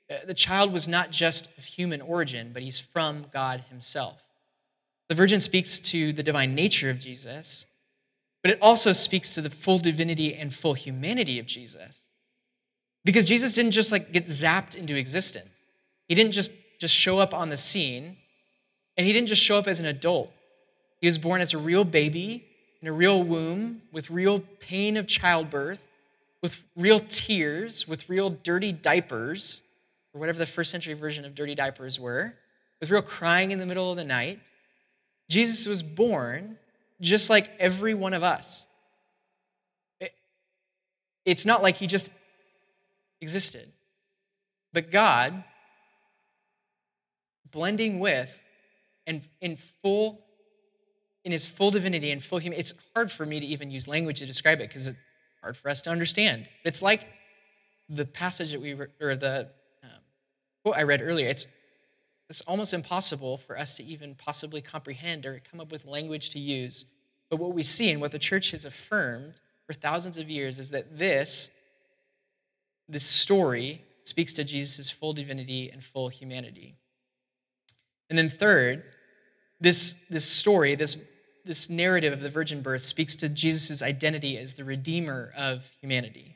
Uh, 0.09 0.25
the 0.25 0.33
child 0.33 0.73
was 0.73 0.87
not 0.87 1.11
just 1.11 1.49
of 1.57 1.63
human 1.63 2.01
origin, 2.01 2.51
but 2.51 2.63
he's 2.63 2.79
from 2.79 3.27
God 3.31 3.63
Himself. 3.69 4.19
The 5.07 5.15
virgin 5.15 5.39
speaks 5.39 5.79
to 5.79 6.13
the 6.13 6.23
divine 6.23 6.55
nature 6.55 6.89
of 6.89 6.97
Jesus, 6.97 7.65
but 8.45 8.51
it 8.51 8.59
also 8.61 8.93
speaks 8.93 9.33
to 9.33 9.41
the 9.41 9.49
full 9.49 9.79
divinity 9.79 10.35
and 10.35 10.53
full 10.53 10.75
humanity 10.75 11.39
of 11.39 11.47
Jesus. 11.47 12.05
Because 13.03 13.25
Jesus 13.25 13.53
didn't 13.53 13.71
just 13.71 13.91
like 13.91 14.11
get 14.11 14.27
zapped 14.27 14.75
into 14.75 14.95
existence. 14.95 15.49
He 16.07 16.13
didn't 16.13 16.31
just 16.31 16.51
just 16.79 16.93
show 16.93 17.17
up 17.17 17.33
on 17.33 17.49
the 17.49 17.57
scene, 17.57 18.17
and 18.97 19.07
he 19.07 19.13
didn't 19.13 19.29
just 19.29 19.41
show 19.41 19.57
up 19.57 19.65
as 19.65 19.79
an 19.79 19.87
adult. 19.87 20.31
He 21.01 21.07
was 21.07 21.17
born 21.17 21.41
as 21.41 21.53
a 21.53 21.57
real 21.57 21.83
baby 21.83 22.45
in 22.83 22.87
a 22.87 22.93
real 22.93 23.23
womb, 23.23 23.81
with 23.91 24.11
real 24.11 24.41
pain 24.59 24.95
of 24.95 25.07
childbirth, 25.07 25.81
with 26.43 26.55
real 26.75 26.99
tears, 26.99 27.87
with 27.87 28.07
real 28.07 28.29
dirty 28.29 28.71
diapers, 28.71 29.63
or 30.13 30.19
whatever 30.19 30.37
the 30.37 30.45
first 30.45 30.69
century 30.69 30.93
version 30.93 31.25
of 31.25 31.33
dirty 31.33 31.55
diapers 31.55 31.99
were, 31.99 32.35
with 32.79 32.91
real 32.91 33.01
crying 33.01 33.49
in 33.49 33.57
the 33.57 33.65
middle 33.65 33.89
of 33.89 33.97
the 33.97 34.03
night. 34.03 34.39
Jesus 35.31 35.65
was 35.65 35.81
born 35.81 36.59
just 37.01 37.29
like 37.29 37.49
every 37.59 37.93
one 37.93 38.13
of 38.13 38.23
us. 38.23 38.65
It, 39.99 40.11
it's 41.25 41.45
not 41.45 41.61
like 41.61 41.75
he 41.75 41.87
just 41.87 42.09
existed, 43.21 43.71
but 44.73 44.91
God, 44.91 45.43
blending 47.51 47.99
with 47.99 48.29
and 49.07 49.21
in 49.41 49.57
full 49.81 50.21
in 51.25 51.31
his 51.31 51.45
full 51.45 51.71
divinity 51.71 52.11
and 52.11 52.23
full 52.23 52.37
humanity. 52.37 52.61
It's 52.61 52.73
hard 52.93 53.11
for 53.11 53.25
me 53.25 53.39
to 53.39 53.45
even 53.45 53.71
use 53.71 53.87
language 53.87 54.19
to 54.19 54.27
describe 54.27 54.61
it 54.61 54.69
because 54.69 54.87
it's 54.87 54.97
hard 55.41 55.57
for 55.57 55.69
us 55.69 55.81
to 55.81 55.89
understand. 55.89 56.47
It's 56.63 56.81
like 56.81 57.07
the 57.89 58.05
passage 58.05 58.51
that 58.51 58.61
we, 58.61 58.75
re- 58.75 58.87
or 59.01 59.15
the 59.15 59.49
um, 59.83 59.89
quote 60.63 60.77
I 60.77 60.83
read 60.83 61.01
earlier. 61.01 61.27
It's, 61.27 61.47
it's 62.29 62.41
almost 62.41 62.73
impossible 62.73 63.37
for 63.37 63.57
us 63.57 63.75
to 63.75 63.83
even 63.83 64.15
possibly 64.15 64.61
comprehend 64.61 65.25
or 65.25 65.41
come 65.49 65.59
up 65.59 65.71
with 65.71 65.85
language 65.85 66.31
to 66.31 66.39
use. 66.39 66.85
But 67.29 67.37
what 67.37 67.53
we 67.53 67.63
see 67.63 67.91
and 67.91 68.01
what 68.01 68.11
the 68.11 68.19
church 68.19 68.51
has 68.51 68.65
affirmed 68.65 69.33
for 69.67 69.73
thousands 69.73 70.17
of 70.17 70.29
years 70.29 70.59
is 70.59 70.69
that 70.69 70.97
this, 70.97 71.49
this 72.89 73.05
story 73.05 73.81
speaks 74.03 74.33
to 74.33 74.43
Jesus' 74.43 74.89
full 74.89 75.13
divinity 75.13 75.69
and 75.71 75.83
full 75.83 76.09
humanity. 76.09 76.75
And 78.09 78.17
then, 78.17 78.29
third, 78.29 78.83
this, 79.59 79.95
this 80.09 80.25
story, 80.25 80.75
this 80.75 80.97
this 81.45 81.69
narrative 81.69 82.11
of 82.11 82.21
the 82.21 82.29
virgin 82.29 82.61
birth 82.61 82.83
speaks 82.83 83.15
to 83.17 83.29
Jesus' 83.29 83.81
identity 83.81 84.37
as 84.37 84.55
the 84.55 84.63
redeemer 84.63 85.31
of 85.37 85.63
humanity. 85.79 86.35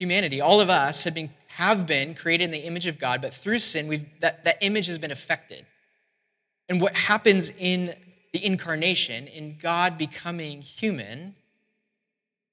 Humanity, 0.00 0.40
all 0.40 0.60
of 0.60 0.70
us 0.70 1.04
have 1.04 1.14
been, 1.14 1.30
have 1.48 1.86
been 1.86 2.14
created 2.14 2.44
in 2.44 2.50
the 2.50 2.66
image 2.66 2.88
of 2.88 2.98
God, 2.98 3.22
but 3.22 3.34
through 3.34 3.60
sin, 3.60 3.86
we've, 3.86 4.06
that, 4.20 4.44
that 4.44 4.56
image 4.62 4.86
has 4.86 4.98
been 4.98 5.12
affected. 5.12 5.66
And 6.68 6.80
what 6.80 6.96
happens 6.96 7.50
in 7.58 7.94
the 8.32 8.44
incarnation, 8.44 9.28
in 9.28 9.58
God 9.62 9.98
becoming 9.98 10.62
human, 10.62 11.36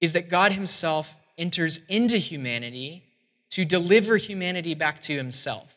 is 0.01 0.13
that 0.13 0.29
God 0.29 0.53
Himself 0.53 1.09
enters 1.37 1.79
into 1.89 2.17
humanity 2.17 3.03
to 3.51 3.65
deliver 3.65 4.17
humanity 4.17 4.75
back 4.75 5.01
to 5.03 5.15
Himself 5.15 5.69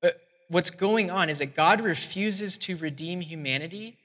But 0.00 0.20
what's 0.48 0.70
going 0.70 1.10
on 1.10 1.28
is 1.30 1.40
that 1.40 1.54
God 1.54 1.80
refuses 1.82 2.58
to 2.58 2.76
redeem 2.78 3.20
humanity 3.20 3.98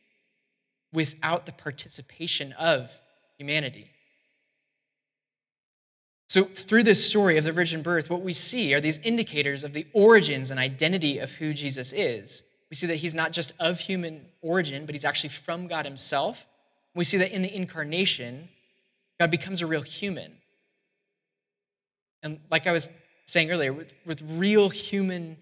without 0.94 1.46
the 1.46 1.52
participation 1.52 2.54
of 2.54 2.90
humanity. 3.38 3.90
So, 6.28 6.46
through 6.46 6.84
this 6.84 7.06
story 7.06 7.38
of 7.38 7.44
the 7.44 7.52
virgin 7.52 7.84
birth, 7.84 8.10
what 8.10 8.22
we 8.22 8.34
see 8.34 8.74
are 8.74 8.82
these 8.82 8.98
indicators 9.04 9.64
of 9.64 9.74
the 9.74 9.86
origins 9.94 10.50
and 10.50 10.60
identity 10.60 11.20
of 11.20 11.30
who 11.32 11.54
Jesus 11.54 11.94
is. 11.94 12.42
We 12.70 12.76
see 12.76 12.88
that 12.88 12.96
he's 12.96 13.14
not 13.14 13.32
just 13.32 13.54
of 13.60 13.78
human 13.78 14.26
origin, 14.42 14.86
but 14.86 14.96
he's 14.96 15.06
actually 15.06 15.34
from 15.46 15.68
God 15.68 15.86
himself. 15.86 16.38
We 16.96 17.04
see 17.04 17.18
that 17.18 17.32
in 17.32 17.44
the 17.44 17.56
incarnation, 17.56 18.50
God 19.20 19.30
becomes 19.30 19.62
a 19.62 19.68
real 19.68 19.84
human. 19.84 20.34
And 22.24 22.40
like 22.50 22.66
I 22.66 22.72
was 22.72 22.90
saying 23.28 23.52
earlier, 23.52 23.72
with, 23.72 23.94
with 24.06 24.22
real 24.24 24.70
human 24.70 25.38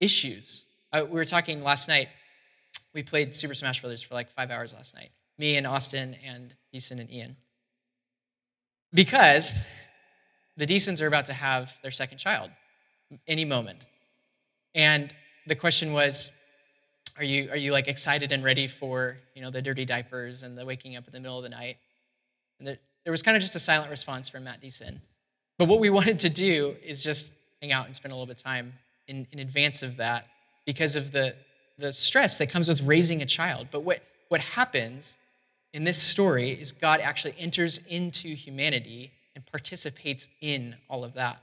issues. 0.00 0.64
I, 0.92 1.02
we 1.02 1.12
were 1.12 1.24
talking 1.24 1.62
last 1.62 1.88
night. 1.88 2.08
We 2.94 3.02
played 3.02 3.34
Super 3.34 3.54
Smash 3.54 3.80
Brothers 3.80 4.02
for 4.02 4.14
like 4.14 4.32
five 4.34 4.50
hours 4.50 4.72
last 4.72 4.94
night. 4.94 5.10
Me 5.38 5.56
and 5.56 5.66
Austin 5.66 6.16
and 6.24 6.54
Deason 6.74 7.00
and 7.00 7.10
Ian. 7.10 7.36
Because 8.94 9.54
the 10.56 10.66
Deasons 10.66 11.00
are 11.00 11.06
about 11.06 11.26
to 11.26 11.32
have 11.32 11.70
their 11.82 11.90
second 11.90 12.18
child 12.18 12.50
any 13.26 13.44
moment. 13.44 13.84
And 14.74 15.12
the 15.46 15.54
question 15.54 15.92
was, 15.92 16.30
are 17.16 17.24
you, 17.24 17.50
are 17.50 17.56
you 17.56 17.72
like 17.72 17.88
excited 17.88 18.32
and 18.32 18.42
ready 18.42 18.66
for, 18.66 19.16
you 19.34 19.42
know, 19.42 19.50
the 19.50 19.60
dirty 19.60 19.84
diapers 19.84 20.42
and 20.42 20.56
the 20.56 20.64
waking 20.64 20.96
up 20.96 21.06
in 21.06 21.12
the 21.12 21.20
middle 21.20 21.36
of 21.36 21.42
the 21.42 21.50
night? 21.50 21.76
And 22.58 22.68
the, 22.68 22.78
there 23.04 23.10
was 23.10 23.22
kind 23.22 23.36
of 23.36 23.42
just 23.42 23.54
a 23.54 23.60
silent 23.60 23.90
response 23.90 24.28
from 24.28 24.44
Matt 24.44 24.62
Deason. 24.62 25.00
But 25.58 25.68
what 25.68 25.80
we 25.80 25.90
wanted 25.98 26.18
to 26.20 26.30
do 26.30 26.76
is 26.84 27.02
just 27.02 27.30
hang 27.60 27.72
out 27.72 27.86
and 27.86 27.94
spend 27.94 28.12
a 28.12 28.14
little 28.14 28.26
bit 28.26 28.38
of 28.38 28.42
time 28.42 28.72
in, 29.08 29.26
in 29.32 29.40
advance 29.40 29.82
of 29.82 29.96
that 29.98 30.26
because 30.64 30.96
of 30.96 31.12
the, 31.12 31.34
the 31.78 31.92
stress 31.92 32.36
that 32.38 32.50
comes 32.50 32.68
with 32.68 32.80
raising 32.82 33.22
a 33.22 33.26
child. 33.26 33.68
But 33.70 33.80
what, 33.80 34.00
what 34.28 34.40
happens 34.40 35.14
in 35.72 35.84
this 35.84 36.00
story 36.00 36.50
is 36.50 36.72
God 36.72 37.00
actually 37.00 37.34
enters 37.38 37.80
into 37.88 38.34
humanity 38.34 39.12
and 39.34 39.44
participates 39.46 40.28
in 40.40 40.76
all 40.88 41.04
of 41.04 41.14
that. 41.14 41.38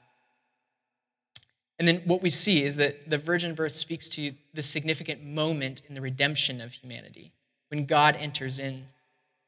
And 1.79 1.87
then 1.87 2.01
what 2.05 2.21
we 2.21 2.29
see 2.29 2.63
is 2.63 2.75
that 2.75 3.09
the 3.09 3.17
virgin 3.17 3.55
birth 3.55 3.75
speaks 3.75 4.09
to 4.09 4.33
the 4.53 4.61
significant 4.61 5.23
moment 5.23 5.81
in 5.87 5.95
the 5.95 6.01
redemption 6.01 6.59
of 6.59 6.71
humanity 6.71 7.31
when 7.69 7.85
God 7.85 8.15
enters 8.17 8.59
in 8.59 8.85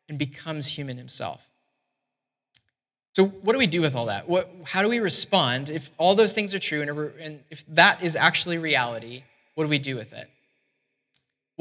and 0.08 0.18
becomes 0.18 0.66
human 0.66 0.98
himself. 0.98 1.42
So, 3.14 3.26
what 3.26 3.52
do 3.52 3.60
we 3.60 3.68
do 3.68 3.82
with 3.82 3.94
all 3.96 4.06
that? 4.06 4.30
What, 4.30 4.50
how 4.64 4.82
do 4.82 4.88
we 4.88 5.00
respond 5.00 5.70
if 5.70 5.92
all 5.98 6.16
those 6.16 6.32
things 6.32 6.54
are 6.54 6.60
true 6.60 6.82
and, 7.20 7.44
if 7.50 7.66
that 7.68 8.02
is 8.02 8.16
actually 8.16 8.58
reality? 8.58 9.24
What 9.56 9.66
do 9.66 9.70
we 9.70 9.80
do 9.80 9.96
with 9.98 10.14
it? 10.14 10.30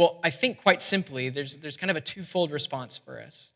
Well, 0.01 0.19
I 0.25 0.31
think 0.31 0.63
quite 0.63 0.81
simply, 0.81 1.29
there's, 1.29 1.57
there's 1.57 1.77
kind 1.77 1.91
of 1.91 1.97
a 1.99 2.01
twofold 2.01 2.53
response 2.53 2.99
for 3.05 3.21
us. 3.21 3.51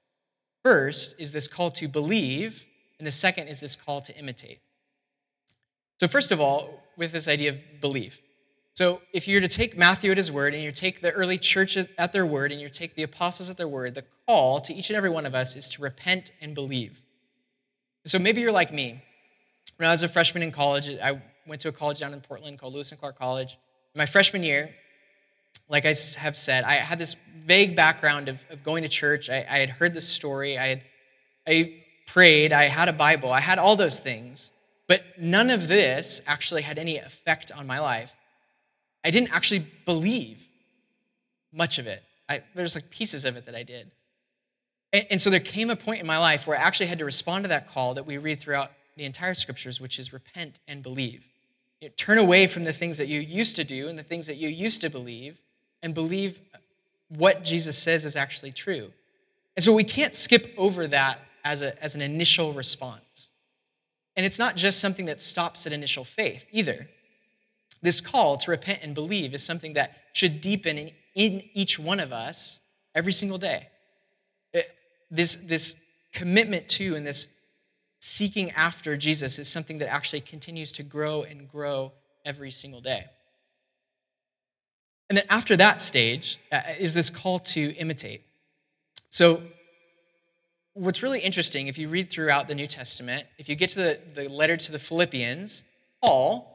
First 0.63 1.15
is 1.19 1.33
this 1.33 1.49
call 1.49 1.71
to 1.71 1.89
believe, 1.89 2.63
and 2.99 3.07
the 3.07 3.13
second 3.13 3.49
is 3.49 3.61
this 3.61 3.75
call 3.75 4.03
to 4.03 4.15
imitate. 4.15 4.59
So, 6.01 6.07
first 6.07 6.33
of 6.33 6.43
all, 6.43 6.83
with 6.99 7.13
this 7.13 7.29
idea 7.29 7.53
of 7.53 7.81
belief. 7.81 8.19
So, 8.75 9.01
if 9.15 9.27
you're 9.27 9.41
to 9.41 9.49
take 9.49 9.79
Matthew 9.79 10.11
at 10.11 10.19
his 10.19 10.31
word, 10.31 10.53
and 10.53 10.63
you 10.63 10.71
take 10.71 11.01
the 11.01 11.13
early 11.13 11.39
church 11.39 11.79
at 11.79 12.13
their 12.13 12.27
word, 12.27 12.53
and 12.53 12.61
you 12.61 12.69
take 12.69 12.95
the 12.95 13.05
apostles 13.05 13.49
at 13.49 13.57
their 13.57 13.67
word, 13.67 13.95
the 13.95 14.05
call 14.27 14.61
to 14.61 14.75
each 14.75 14.91
and 14.91 14.99
every 14.99 15.09
one 15.09 15.25
of 15.25 15.35
us 15.35 15.57
is 15.57 15.67
to 15.71 15.81
repent 15.81 16.31
and 16.43 16.55
believe. 16.55 17.01
So 18.05 18.19
maybe 18.19 18.43
you're 18.43 18.53
like 18.53 18.71
me. 18.71 19.03
When 19.79 19.89
I 19.89 19.93
was 19.93 20.03
a 20.03 20.11
freshman 20.11 20.43
in 20.43 20.53
college, 20.53 20.91
I 21.03 21.23
went 21.47 21.63
to 21.63 21.69
a 21.69 21.73
college 21.73 22.01
down 22.01 22.13
in 22.13 22.21
Portland 22.21 22.59
called 22.59 22.75
Lewis 22.75 22.91
and 22.91 23.01
Clark 23.01 23.19
College. 23.19 23.57
My 23.95 24.05
freshman 24.05 24.43
year, 24.43 24.75
like 25.69 25.85
I 25.87 25.95
have 26.17 26.37
said, 26.37 26.65
I 26.65 26.75
had 26.75 26.99
this 26.99 27.17
vague 27.47 27.77
background 27.77 28.29
of, 28.29 28.39
of 28.51 28.63
going 28.63 28.83
to 28.83 28.89
church. 28.89 29.29
I, 29.29 29.47
I 29.49 29.59
had 29.61 29.71
heard 29.71 29.95
the 29.95 30.03
story. 30.03 30.59
I 30.59 30.67
had 30.69 30.83
I 31.47 31.83
prayed. 32.07 32.53
I 32.53 32.69
had 32.69 32.89
a 32.89 32.93
Bible. 32.93 33.33
I 33.33 33.41
had 33.41 33.59
all 33.59 33.77
those 33.77 33.99
things. 33.99 34.51
But 34.87 35.03
none 35.19 35.51
of 35.51 35.69
this 35.69 36.21
actually 36.27 36.63
had 36.63 36.79
any 36.79 36.99
effect 36.99 37.51
on 37.53 37.67
my 37.67 37.81
life. 37.81 38.11
I 39.05 39.11
didn't 39.11 39.31
actually 39.31 39.67
believe 39.87 40.39
much 41.53 41.79
of 41.79 41.87
it. 41.87 42.03
I, 42.29 42.43
there's 42.55 42.75
like 42.75 42.91
pieces 42.91 43.25
of 43.25 43.37
it 43.37 43.47
that 43.47 43.55
I 43.55 43.63
did. 43.63 43.91
And, 44.93 45.07
and 45.13 45.23
so 45.23 45.31
there 45.31 45.41
came 45.41 45.71
a 45.71 45.77
point 45.77 46.01
in 46.01 46.07
my 46.07 46.19
life 46.19 46.47
where 46.47 46.59
I 46.59 46.63
actually 46.63 46.87
had 46.87 46.99
to 46.99 47.05
respond 47.05 47.45
to 47.45 47.49
that 47.49 47.69
call 47.69 47.95
that 47.95 48.07
we 48.07 48.19
read 48.19 48.41
throughout 48.41 48.71
the 48.97 49.05
entire 49.05 49.35
scriptures, 49.35 49.81
which 49.81 49.99
is 49.99 50.13
repent 50.13 50.61
and 50.69 50.83
believe. 50.83 51.23
You 51.81 51.89
know, 51.89 51.95
turn 51.97 52.19
away 52.19 52.47
from 52.47 52.65
the 52.65 52.73
things 52.73 52.99
that 52.99 53.09
you 53.09 53.21
used 53.21 53.57
to 53.57 53.65
do 53.65 53.89
and 53.89 53.99
the 53.99 54.05
things 54.05 54.27
that 54.27 54.37
you 54.37 54.49
used 54.49 54.81
to 54.83 54.91
believe 54.91 55.39
and 55.85 55.95
believe 55.95 56.41
what 57.11 57.45
Jesus 57.45 57.79
says 57.79 58.05
is 58.05 58.17
actually 58.17 58.51
true. 58.51 58.91
And 59.57 59.63
so 59.63 59.73
we 59.73 59.85
can't 59.85 60.17
skip 60.17 60.53
over 60.57 60.89
that 60.89 61.21
as, 61.45 61.63
a, 61.63 61.81
as 61.81 61.95
an 61.95 62.03
initial 62.03 62.53
response. 62.55 63.31
And 64.17 64.25
it's 64.25 64.39
not 64.39 64.57
just 64.57 64.81
something 64.81 65.07
that 65.07 65.21
stops 65.21 65.67
at 65.67 65.73
initial 65.73 66.05
faith 66.05 66.45
either. 66.51 66.89
This 67.83 68.01
call 68.01 68.39
to 68.39 68.51
repent 68.51 68.81
and 68.83 68.95
believe 68.95 69.35
is 69.35 69.45
something 69.45 69.75
that 69.75 69.93
should 70.15 70.41
deepen 70.41 70.79
in, 70.79 70.91
in 71.15 71.45
each 71.53 71.79
one 71.79 72.01
of 72.01 72.13
us 72.13 72.59
every 72.95 73.13
single 73.13 73.39
day 73.39 73.69
uh, 74.55 74.61
this, 75.11 75.37
this 75.45 75.75
commitment 76.13 76.67
to 76.69 76.97
and 76.97 77.07
this 77.07 77.27
seeking 78.01 78.51
after 78.53 78.97
Jesus 78.97 79.39
is 79.39 79.49
something 79.49 79.79
that 79.79 79.93
actually 79.93 80.23
continues 80.23 80.73
to 80.73 80.83
grow 80.83 81.25
and 81.25 81.51
grow 81.51 81.93
every 82.25 82.51
single 82.51 82.81
day. 82.81 83.05
And 85.09 85.19
then 85.19 85.25
after 85.29 85.57
that 85.57 85.83
stage 85.83 86.39
uh, 86.51 86.61
is 86.79 86.95
this 86.95 87.11
call 87.11 87.39
to 87.41 87.75
imitate. 87.77 88.23
So, 89.11 89.43
what's 90.73 91.03
really 91.03 91.21
interesting, 91.21 91.69
if 91.69 91.79
you 91.79 91.89
read 91.89 92.11
throughout 92.11 92.49
the 92.49 92.55
New 92.55 92.67
Testament, 92.67 93.27
if 93.39 93.49
you 93.49 93.55
get 93.55 93.71
to 93.71 93.77
the, 93.77 93.99
the 94.15 94.29
letter 94.29 94.57
to 94.57 94.73
the 94.73 94.79
Philippians, 94.79 95.63
Paul 96.03 96.51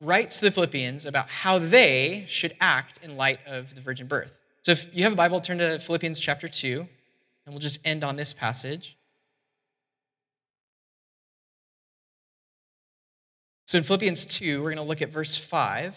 writes 0.00 0.38
to 0.38 0.46
the 0.46 0.50
Philippians 0.50 1.06
about 1.06 1.28
how 1.28 1.58
they 1.58 2.24
should 2.28 2.54
act 2.60 2.98
in 3.02 3.16
light 3.16 3.38
of 3.46 3.74
the 3.74 3.80
virgin 3.80 4.06
birth. 4.06 4.32
So, 4.62 4.72
if 4.72 4.88
you 4.92 5.04
have 5.04 5.12
a 5.12 5.16
Bible, 5.16 5.40
turn 5.40 5.58
to 5.58 5.78
Philippians 5.78 6.20
chapter 6.20 6.48
2. 6.48 6.86
And 7.46 7.54
we'll 7.54 7.60
just 7.60 7.80
end 7.84 8.04
on 8.04 8.16
this 8.16 8.32
passage. 8.32 8.96
So 13.64 13.78
in 13.78 13.84
Philippians 13.84 14.24
2, 14.26 14.58
we're 14.58 14.74
going 14.74 14.76
to 14.76 14.82
look 14.82 15.02
at 15.02 15.10
verse 15.10 15.36
5. 15.36 15.96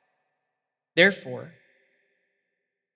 Therefore, 0.95 1.51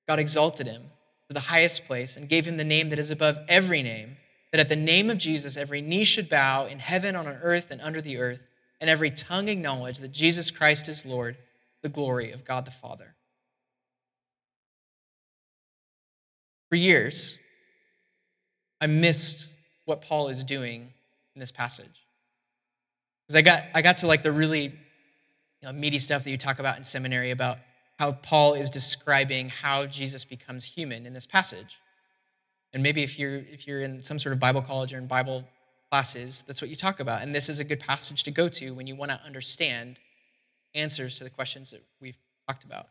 God 0.08 0.20
exalted 0.20 0.68
him 0.68 0.84
to 1.28 1.34
the 1.34 1.40
highest 1.40 1.86
place 1.86 2.18
and 2.18 2.30
gave 2.30 2.46
him 2.46 2.58
the 2.58 2.64
name 2.64 2.90
that 2.90 3.00
is 3.00 3.10
above 3.10 3.38
every 3.48 3.82
name, 3.82 4.18
that 4.52 4.62
at 4.62 4.70
the 4.70 4.76
name 4.76 5.10
of 5.10 5.18
Jesus 5.18 5.58
every 5.58 5.82
knee 5.82 6.04
should 6.04 6.30
bow 6.30 6.66
in 6.68 6.80
heaven, 6.80 7.16
on 7.16 7.28
earth, 7.28 7.68
and 7.72 7.82
under 7.82 8.02
the 8.02 8.18
earth, 8.18 8.40
and 8.80 8.90
every 8.90 9.12
tongue 9.12 9.48
acknowledge 9.48 10.00
that 10.00 10.12
Jesus 10.12 10.52
Christ 10.52 10.88
is 10.88 11.06
Lord, 11.06 11.38
the 11.82 11.90
glory 11.90 12.32
of 12.32 12.46
God 12.46 12.66
the 12.66 12.72
Father. 12.72 13.16
For 16.70 16.76
years, 16.76 17.38
I 18.82 18.88
missed 18.88 19.48
what 19.86 20.02
Paul 20.02 20.28
is 20.28 20.44
doing 20.44 20.92
in 21.36 21.40
this 21.40 21.52
passage. 21.52 22.06
Because 23.28 23.38
I 23.38 23.42
got, 23.42 23.64
I 23.74 23.82
got 23.82 23.98
to 23.98 24.08
like 24.08 24.24
the 24.24 24.32
really 24.32 24.66
you 24.66 24.74
know, 25.64 25.72
meaty 25.72 26.00
stuff 26.00 26.24
that 26.24 26.30
you 26.30 26.38
talk 26.38 26.60
about 26.60 26.78
in 26.78 26.84
seminary 26.84 27.32
about 27.32 27.58
how 27.98 28.14
Paul 28.14 28.54
is 28.54 28.70
describing 28.70 29.50
how 29.50 29.86
Jesus 29.86 30.24
becomes 30.24 30.64
human 30.64 31.06
in 31.06 31.14
this 31.14 31.26
passage. 31.26 31.78
And 32.74 32.84
maybe 32.84 33.04
if 33.04 33.18
you're, 33.18 33.36
if 33.36 33.66
you're 33.68 33.82
in 33.82 34.04
some 34.04 34.20
sort 34.20 34.34
of 34.34 34.40
Bible 34.40 34.62
college 34.62 34.94
or 34.94 34.98
in 34.98 35.08
Bible 35.08 35.46
classes, 35.90 36.44
that's 36.46 36.62
what 36.62 36.70
you 36.70 36.76
talk 36.76 37.00
about. 37.00 37.22
And 37.22 37.34
this 37.34 37.48
is 37.48 37.60
a 37.60 37.64
good 37.64 37.80
passage 37.80 38.24
to 38.24 38.32
go 38.32 38.50
to 38.50 38.72
when 38.72 38.86
you 38.86 38.96
want 38.96 39.12
to 39.12 39.22
understand 39.26 39.98
answers 40.74 41.18
to 41.20 41.24
the 41.24 41.30
questions 41.30 41.72
that 41.72 41.84
we've 42.02 42.18
talked 42.48 42.66
about. 42.66 42.88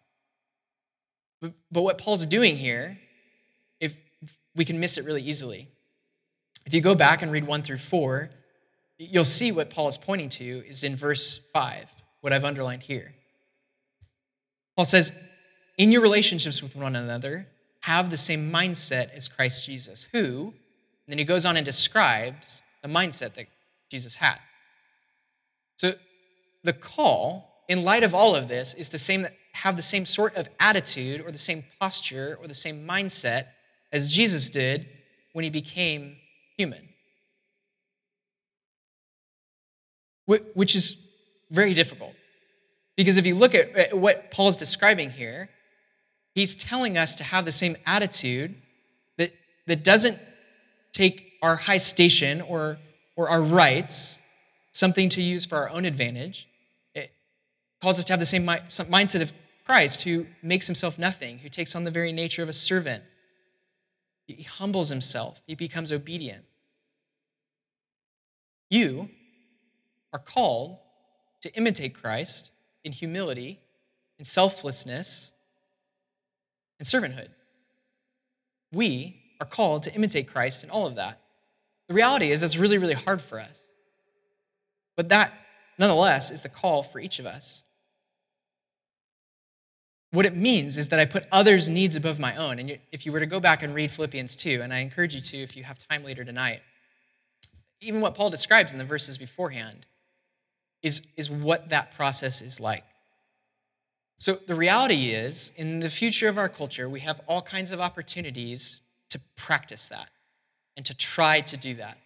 But, 1.42 1.52
but 1.70 1.82
what 1.82 1.98
Paul's 1.98 2.24
doing 2.24 2.56
here 2.56 2.98
if 3.80 3.94
we 4.56 4.64
can 4.64 4.80
miss 4.80 4.96
it 4.96 5.04
really 5.04 5.22
easily. 5.22 5.68
If 6.64 6.72
you 6.72 6.80
go 6.80 6.94
back 6.94 7.22
and 7.22 7.30
read 7.30 7.46
1 7.46 7.62
through 7.62 7.78
4, 7.78 8.30
you'll 8.98 9.24
see 9.24 9.52
what 9.52 9.70
Paul 9.70 9.88
is 9.88 9.96
pointing 9.96 10.30
to 10.30 10.64
is 10.66 10.82
in 10.82 10.96
verse 10.96 11.40
5, 11.52 11.88
what 12.22 12.32
I've 12.32 12.44
underlined 12.44 12.82
here. 12.82 13.14
Paul 14.76 14.84
says, 14.84 15.12
In 15.78 15.92
your 15.92 16.02
relationships 16.02 16.62
with 16.62 16.74
one 16.74 16.96
another, 16.96 17.46
have 17.80 18.10
the 18.10 18.16
same 18.16 18.50
mindset 18.50 19.10
as 19.14 19.28
Christ 19.28 19.66
Jesus, 19.66 20.06
who, 20.12 20.52
then 21.06 21.18
he 21.18 21.24
goes 21.24 21.44
on 21.44 21.56
and 21.56 21.66
describes 21.66 22.62
the 22.82 22.88
mindset 22.88 23.34
that 23.34 23.46
Jesus 23.90 24.14
had. 24.14 24.38
So 25.76 25.94
the 26.62 26.72
call, 26.72 27.64
in 27.68 27.84
light 27.84 28.02
of 28.02 28.14
all 28.14 28.34
of 28.34 28.48
this, 28.48 28.74
is 28.74 28.88
same 28.98 29.26
have 29.52 29.76
the 29.76 29.82
same 29.82 30.04
sort 30.04 30.34
of 30.34 30.48
attitude 30.58 31.20
or 31.20 31.30
the 31.30 31.38
same 31.38 31.64
posture 31.78 32.36
or 32.40 32.48
the 32.48 32.54
same 32.54 32.86
mindset 32.86 33.46
as 33.92 34.12
Jesus 34.12 34.50
did 34.50 34.88
when 35.32 35.44
he 35.44 35.50
became 35.50 36.16
human. 36.56 36.88
Which 40.26 40.74
is 40.74 40.96
very 41.50 41.74
difficult. 41.74 42.14
Because 42.96 43.16
if 43.16 43.26
you 43.26 43.34
look 43.34 43.54
at 43.54 43.96
what 43.96 44.30
Paul's 44.30 44.56
describing 44.56 45.10
here, 45.10 45.48
he's 46.34 46.54
telling 46.54 46.96
us 46.96 47.16
to 47.16 47.24
have 47.24 47.44
the 47.44 47.52
same 47.52 47.76
attitude 47.86 48.54
that, 49.18 49.32
that 49.66 49.82
doesn't 49.82 50.18
take 50.92 51.32
our 51.42 51.56
high 51.56 51.78
station 51.78 52.40
or, 52.40 52.78
or 53.16 53.28
our 53.28 53.42
rights, 53.42 54.18
something 54.72 55.08
to 55.10 55.22
use 55.22 55.44
for 55.44 55.56
our 55.58 55.70
own 55.70 55.84
advantage. 55.84 56.46
It 56.94 57.10
calls 57.82 57.98
us 57.98 58.04
to 58.06 58.12
have 58.12 58.20
the 58.20 58.26
same 58.26 58.46
mindset 58.46 59.22
of 59.22 59.32
Christ, 59.66 60.02
who 60.02 60.26
makes 60.42 60.66
himself 60.66 60.98
nothing, 60.98 61.38
who 61.38 61.48
takes 61.48 61.74
on 61.74 61.84
the 61.84 61.90
very 61.90 62.12
nature 62.12 62.42
of 62.42 62.48
a 62.48 62.52
servant. 62.52 63.02
He 64.26 64.42
humbles 64.42 64.88
himself, 64.88 65.40
he 65.46 65.54
becomes 65.54 65.90
obedient. 65.90 66.44
You 68.70 69.08
are 70.12 70.18
called 70.18 70.78
to 71.42 71.52
imitate 71.54 71.94
Christ 71.94 72.50
in 72.84 72.92
humility, 72.92 73.58
in 74.18 74.24
selflessness, 74.24 75.32
and 76.78 76.86
servanthood. 76.86 77.28
We 78.72 79.22
are 79.40 79.46
called 79.46 79.84
to 79.84 79.94
imitate 79.94 80.28
Christ 80.28 80.62
in 80.62 80.70
all 80.70 80.86
of 80.86 80.96
that. 80.96 81.20
The 81.88 81.94
reality 81.94 82.30
is, 82.30 82.40
that's 82.40 82.56
really, 82.56 82.78
really 82.78 82.94
hard 82.94 83.20
for 83.20 83.40
us. 83.40 83.64
But 84.96 85.08
that, 85.08 85.32
nonetheless, 85.78 86.30
is 86.30 86.42
the 86.42 86.48
call 86.48 86.82
for 86.82 86.98
each 86.98 87.18
of 87.18 87.26
us. 87.26 87.62
What 90.12 90.26
it 90.26 90.36
means 90.36 90.78
is 90.78 90.88
that 90.88 91.00
I 91.00 91.06
put 91.06 91.24
others' 91.32 91.68
needs 91.68 91.96
above 91.96 92.20
my 92.20 92.36
own. 92.36 92.58
And 92.60 92.78
if 92.92 93.04
you 93.04 93.10
were 93.10 93.20
to 93.20 93.26
go 93.26 93.40
back 93.40 93.62
and 93.62 93.74
read 93.74 93.90
Philippians 93.90 94.36
2, 94.36 94.60
and 94.62 94.72
I 94.72 94.78
encourage 94.78 95.14
you 95.14 95.20
to 95.20 95.42
if 95.42 95.56
you 95.56 95.64
have 95.64 95.78
time 95.88 96.04
later 96.04 96.24
tonight, 96.24 96.60
even 97.80 98.00
what 98.00 98.14
Paul 98.14 98.30
describes 98.30 98.72
in 98.72 98.78
the 98.78 98.84
verses 98.84 99.18
beforehand 99.18 99.86
is, 100.84 101.00
is 101.16 101.30
what 101.30 101.70
that 101.70 101.94
process 101.96 102.42
is 102.42 102.60
like. 102.60 102.84
So 104.18 104.38
the 104.46 104.54
reality 104.54 105.10
is, 105.10 105.50
in 105.56 105.80
the 105.80 105.90
future 105.90 106.28
of 106.28 106.38
our 106.38 106.48
culture, 106.48 106.88
we 106.88 107.00
have 107.00 107.20
all 107.26 107.42
kinds 107.42 107.70
of 107.72 107.80
opportunities 107.80 108.82
to 109.10 109.20
practice 109.36 109.86
that 109.88 110.10
and 110.76 110.84
to 110.86 110.94
try 110.94 111.40
to 111.40 111.56
do 111.56 111.74
that. 111.76 111.96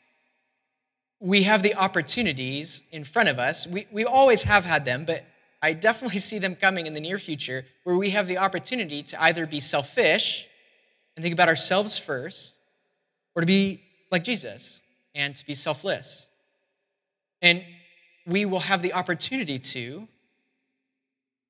We 1.20 1.42
have 1.42 1.62
the 1.64 1.74
opportunities 1.74 2.80
in 2.92 3.04
front 3.04 3.28
of 3.28 3.38
us. 3.40 3.66
We, 3.66 3.88
we 3.90 4.04
always 4.04 4.44
have 4.44 4.64
had 4.64 4.84
them, 4.84 5.04
but 5.04 5.24
I 5.60 5.72
definitely 5.72 6.20
see 6.20 6.38
them 6.38 6.54
coming 6.54 6.86
in 6.86 6.94
the 6.94 7.00
near 7.00 7.18
future 7.18 7.66
where 7.82 7.96
we 7.96 8.10
have 8.10 8.28
the 8.28 8.38
opportunity 8.38 9.02
to 9.02 9.22
either 9.22 9.44
be 9.44 9.60
selfish 9.60 10.46
and 11.16 11.22
think 11.24 11.32
about 11.32 11.48
ourselves 11.48 11.98
first, 11.98 12.54
or 13.34 13.42
to 13.42 13.46
be 13.46 13.82
like 14.12 14.22
Jesus 14.22 14.80
and 15.16 15.34
to 15.34 15.44
be 15.44 15.56
selfless. 15.56 16.28
And 17.42 17.64
we 18.28 18.44
will 18.44 18.60
have 18.60 18.82
the 18.82 18.92
opportunity 18.92 19.58
to 19.58 20.06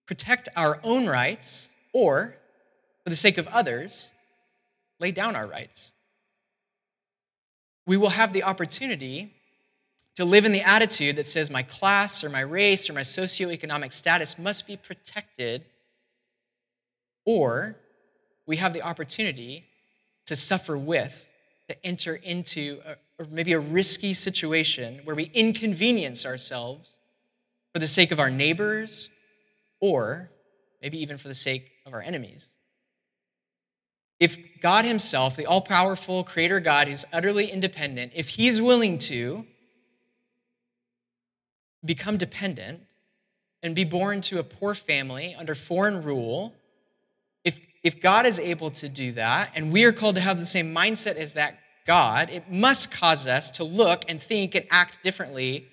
protect 0.06 0.48
our 0.56 0.78
own 0.84 1.06
rights 1.06 1.68
or, 1.92 2.34
for 3.02 3.10
the 3.10 3.16
sake 3.16 3.36
of 3.36 3.48
others, 3.48 4.10
lay 5.00 5.10
down 5.10 5.34
our 5.34 5.46
rights. 5.46 5.92
We 7.86 7.96
will 7.96 8.10
have 8.10 8.32
the 8.32 8.44
opportunity 8.44 9.34
to 10.16 10.24
live 10.24 10.44
in 10.44 10.52
the 10.52 10.62
attitude 10.62 11.16
that 11.16 11.26
says 11.26 11.50
my 11.50 11.62
class 11.62 12.22
or 12.22 12.28
my 12.28 12.40
race 12.40 12.88
or 12.88 12.92
my 12.92 13.02
socioeconomic 13.02 13.92
status 13.92 14.36
must 14.38 14.66
be 14.66 14.76
protected, 14.76 15.64
or 17.24 17.76
we 18.46 18.56
have 18.56 18.72
the 18.72 18.82
opportunity 18.82 19.64
to 20.26 20.36
suffer 20.36 20.78
with, 20.78 21.12
to 21.68 21.86
enter 21.86 22.14
into 22.14 22.80
or 23.18 23.26
maybe 23.31 23.52
a 23.52 23.61
risky 23.61 24.14
situation 24.14 25.00
where 25.04 25.16
we 25.16 25.24
inconvenience 25.35 26.24
ourselves 26.24 26.96
for 27.72 27.81
the 27.81 27.88
sake 27.88 28.12
of 28.12 28.20
our 28.20 28.31
neighbors 28.31 29.11
or 29.81 30.31
maybe 30.81 30.98
even 30.98 31.18
for 31.18 31.28
the 31.28 31.35
sake 31.35 31.70
of 31.85 31.92
our 31.92 32.00
enemies. 32.00 32.46
If 34.20 34.37
God 34.62 34.85
Himself, 34.85 35.37
the 35.37 35.46
all 35.46 35.61
powerful 35.61 36.24
Creator 36.24 36.61
God 36.61 36.88
who's 36.88 37.04
utterly 37.12 37.50
independent, 37.50 38.12
if 38.14 38.28
He's 38.28 38.61
willing 38.61 38.98
to 38.98 39.44
become 41.85 42.18
dependent 42.18 42.83
and 43.62 43.74
be 43.74 43.85
born 43.85 44.20
to 44.22 44.38
a 44.38 44.42
poor 44.42 44.74
family 44.74 45.35
under 45.38 45.54
foreign 45.54 46.02
rule, 46.02 46.52
if, 47.44 47.59
if 47.83 48.00
God 48.00 48.26
is 48.26 48.38
able 48.38 48.70
to 48.72 48.88
do 48.88 49.12
that, 49.12 49.52
and 49.54 49.72
we 49.72 49.85
are 49.85 49.92
called 49.92 50.16
to 50.16 50.20
have 50.20 50.38
the 50.38 50.46
same 50.46 50.74
mindset 50.74 51.16
as 51.16 51.33
that 51.33 51.59
God, 51.88 52.29
it 52.29 52.51
must 52.51 52.90
cause 52.90 53.27
us 53.27 53.51
to 53.53 53.64
look 53.64 54.03
and 54.09 54.22
think 54.22 54.55
and 54.55 54.66
act 54.70 54.98
differently 55.03 55.66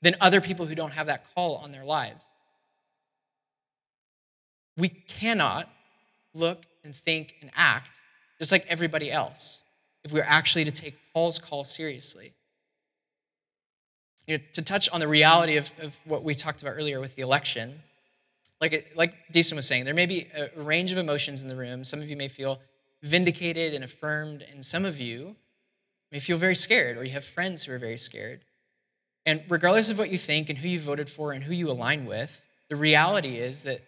than 0.00 0.16
other 0.18 0.40
people 0.40 0.64
who 0.64 0.74
don't 0.74 0.92
have 0.92 1.08
that 1.08 1.26
call 1.34 1.56
on 1.56 1.70
their 1.70 1.84
lives. 1.84 2.24
We 4.78 4.88
cannot 4.88 5.68
look 6.32 6.62
and 6.82 6.96
think 7.04 7.34
and 7.42 7.50
act 7.54 7.90
just 8.38 8.52
like 8.52 8.64
everybody 8.68 9.12
else 9.12 9.60
if 10.02 10.12
we're 10.12 10.24
actually 10.24 10.64
to 10.64 10.72
take 10.72 10.94
Paul's 11.12 11.38
call 11.38 11.64
seriously. 11.64 12.32
You 14.26 14.38
know, 14.38 14.44
to 14.54 14.62
touch 14.62 14.88
on 14.88 15.00
the 15.00 15.08
reality 15.08 15.58
of, 15.58 15.66
of 15.78 15.92
what 16.06 16.24
we 16.24 16.34
talked 16.34 16.62
about 16.62 16.72
earlier 16.72 17.00
with 17.00 17.16
the 17.16 17.22
election, 17.22 17.82
like, 18.62 18.92
like 18.96 19.12
Deason 19.30 19.56
was 19.56 19.66
saying, 19.66 19.84
there 19.84 19.92
may 19.92 20.06
be 20.06 20.26
a 20.34 20.62
range 20.62 20.90
of 20.90 20.96
emotions 20.96 21.42
in 21.42 21.48
the 21.48 21.56
room. 21.56 21.84
Some 21.84 22.00
of 22.00 22.08
you 22.08 22.16
may 22.16 22.28
feel 22.28 22.60
vindicated 23.04 23.74
and 23.74 23.84
affirmed, 23.84 24.42
and 24.42 24.64
some 24.64 24.84
of 24.84 24.98
you 24.98 25.36
may 26.10 26.20
feel 26.20 26.38
very 26.38 26.56
scared, 26.56 26.96
or 26.96 27.04
you 27.04 27.12
have 27.12 27.24
friends 27.24 27.62
who 27.62 27.72
are 27.72 27.78
very 27.78 27.98
scared. 27.98 28.40
And 29.26 29.44
regardless 29.48 29.90
of 29.90 29.98
what 29.98 30.10
you 30.10 30.18
think 30.18 30.48
and 30.48 30.58
who 30.58 30.68
you 30.68 30.80
voted 30.80 31.10
for 31.10 31.32
and 31.32 31.44
who 31.44 31.52
you 31.52 31.70
align 31.70 32.06
with, 32.06 32.30
the 32.70 32.76
reality 32.76 33.36
is 33.36 33.62
that, 33.62 33.80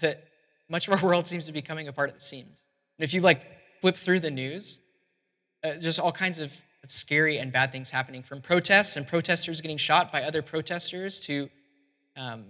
that 0.00 0.22
much 0.68 0.86
of 0.86 0.94
our 0.94 1.04
world 1.08 1.26
seems 1.26 1.46
to 1.46 1.52
be 1.52 1.62
coming 1.62 1.88
apart 1.88 2.08
at 2.10 2.16
the 2.16 2.20
seams. 2.20 2.62
And 2.98 3.04
if 3.04 3.12
you 3.12 3.20
like 3.20 3.42
flip 3.80 3.96
through 3.96 4.20
the 4.20 4.30
news, 4.30 4.78
uh, 5.64 5.74
just 5.74 5.98
all 5.98 6.12
kinds 6.12 6.38
of, 6.38 6.52
of 6.84 6.92
scary 6.92 7.38
and 7.38 7.52
bad 7.52 7.72
things 7.72 7.90
happening 7.90 8.22
from 8.22 8.40
protests 8.40 8.96
and 8.96 9.06
protesters 9.06 9.60
getting 9.60 9.78
shot 9.78 10.12
by 10.12 10.22
other 10.22 10.42
protesters 10.42 11.18
to 11.20 11.48
um, 12.16 12.46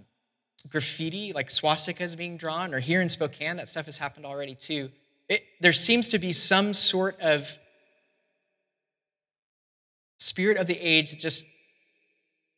graffiti, 0.69 1.33
like 1.33 1.49
swastikas 1.49 2.15
being 2.15 2.37
drawn, 2.37 2.75
or 2.75 2.79
here 2.79 3.01
in 3.01 3.09
Spokane, 3.09 3.57
that 3.57 3.69
stuff 3.69 3.87
has 3.87 3.97
happened 3.97 4.25
already 4.25 4.53
too 4.53 4.89
it, 5.29 5.43
there 5.59 5.73
seems 5.73 6.09
to 6.09 6.19
be 6.19 6.33
some 6.33 6.73
sort 6.73 7.19
of 7.19 7.47
spirit 10.17 10.57
of 10.57 10.67
the 10.67 10.77
age 10.77 11.11
that 11.11 11.19
just 11.19 11.45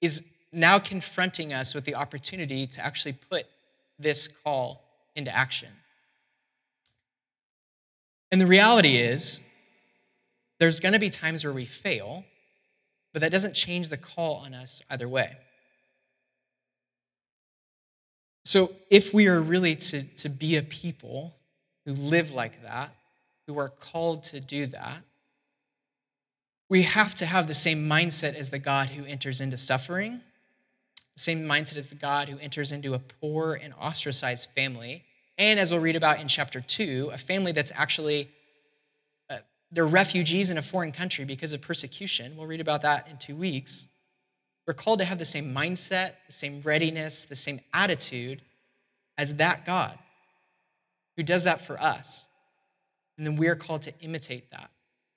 is 0.01 0.21
now 0.51 0.79
confronting 0.79 1.53
us 1.53 1.73
with 1.73 1.85
the 1.85 1.95
opportunity 1.95 2.67
to 2.67 2.83
actually 2.83 3.13
put 3.13 3.45
this 3.97 4.29
call 4.43 4.81
into 5.15 5.35
action. 5.35 5.69
And 8.31 8.39
the 8.39 8.47
reality 8.47 8.97
is, 8.97 9.41
there's 10.59 10.79
going 10.79 10.93
to 10.93 10.99
be 10.99 11.09
times 11.09 11.43
where 11.43 11.53
we 11.53 11.65
fail, 11.65 12.23
but 13.13 13.21
that 13.21 13.31
doesn't 13.31 13.53
change 13.53 13.89
the 13.89 13.97
call 13.97 14.35
on 14.37 14.53
us 14.53 14.83
either 14.89 15.07
way. 15.07 15.37
So, 18.45 18.71
if 18.89 19.13
we 19.13 19.27
are 19.27 19.41
really 19.41 19.75
to, 19.75 20.03
to 20.17 20.29
be 20.29 20.55
a 20.55 20.63
people 20.63 21.33
who 21.89 21.95
live 21.95 22.29
like 22.29 22.61
that, 22.61 22.91
who 23.47 23.57
are 23.57 23.69
called 23.69 24.23
to 24.23 24.39
do 24.39 24.67
that, 24.67 25.01
we 26.69 26.83
have 26.83 27.15
to 27.15 27.25
have 27.25 27.47
the 27.47 27.55
same 27.55 27.89
mindset 27.89 28.35
as 28.35 28.51
the 28.51 28.59
God 28.59 28.89
who 28.89 29.05
enters 29.05 29.41
into 29.41 29.57
suffering, 29.57 30.21
the 31.15 31.19
same 31.19 31.45
mindset 31.45 31.77
as 31.77 31.89
the 31.89 31.95
God 31.95 32.29
who 32.29 32.37
enters 32.37 32.71
into 32.71 32.93
a 32.93 32.99
poor 32.99 33.55
and 33.55 33.73
ostracized 33.73 34.49
family. 34.53 35.03
And 35.39 35.59
as 35.59 35.71
we'll 35.71 35.79
read 35.79 35.95
about 35.95 36.19
in 36.19 36.27
chapter 36.27 36.61
2, 36.61 37.09
a 37.11 37.17
family 37.17 37.53
that's 37.53 37.71
actually 37.73 38.29
uh, 39.31 39.39
they're 39.71 39.87
refugees 39.87 40.51
in 40.51 40.59
a 40.59 40.63
foreign 40.63 40.91
country 40.91 41.25
because 41.25 41.53
of 41.53 41.61
persecution. 41.63 42.37
We'll 42.37 42.45
read 42.45 42.61
about 42.61 42.83
that 42.83 43.07
in 43.07 43.17
2 43.17 43.35
weeks. 43.35 43.87
We're 44.67 44.75
called 44.75 44.99
to 44.99 45.05
have 45.05 45.17
the 45.17 45.25
same 45.25 45.51
mindset, 45.55 46.11
the 46.27 46.33
same 46.33 46.61
readiness, 46.61 47.25
the 47.25 47.35
same 47.35 47.59
attitude 47.73 48.43
as 49.17 49.33
that 49.37 49.65
God 49.65 49.97
who 51.19 51.23
does 51.23 51.43
that 51.43 51.67
for 51.67 51.77
us. 51.83 52.27
And 53.17 53.27
then 53.27 53.35
we 53.35 53.49
are 53.49 53.55
called 53.57 53.81
to 53.81 53.93
imitate 53.99 54.49
that. 54.51 54.69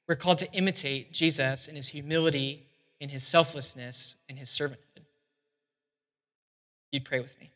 We're 0.09 0.17
called 0.17 0.39
to 0.39 0.53
imitate 0.53 1.13
Jesus 1.13 1.69
in 1.69 1.77
his 1.77 1.87
humility, 1.87 2.67
in 2.99 3.09
his 3.09 3.23
selflessness, 3.23 4.17
in 4.29 4.37
his 4.37 4.49
servanthood. 4.49 5.05
You'd 6.91 7.05
pray 7.05 7.21
with 7.21 7.31
me. 7.39 7.53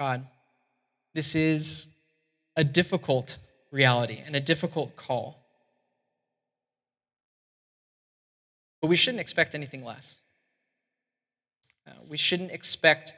God, 0.00 0.26
this 1.14 1.36
is 1.36 1.86
a 2.56 2.64
difficult 2.64 3.38
reality 3.70 4.18
and 4.26 4.34
a 4.34 4.40
difficult 4.40 4.96
call. 4.96 5.38
But 8.80 8.88
we 8.88 8.96
shouldn't 8.96 9.20
expect 9.20 9.54
anything 9.54 9.84
less. 9.84 10.21
Uh, 11.86 11.92
we 12.08 12.16
shouldn't 12.16 12.50
expect 12.50 13.14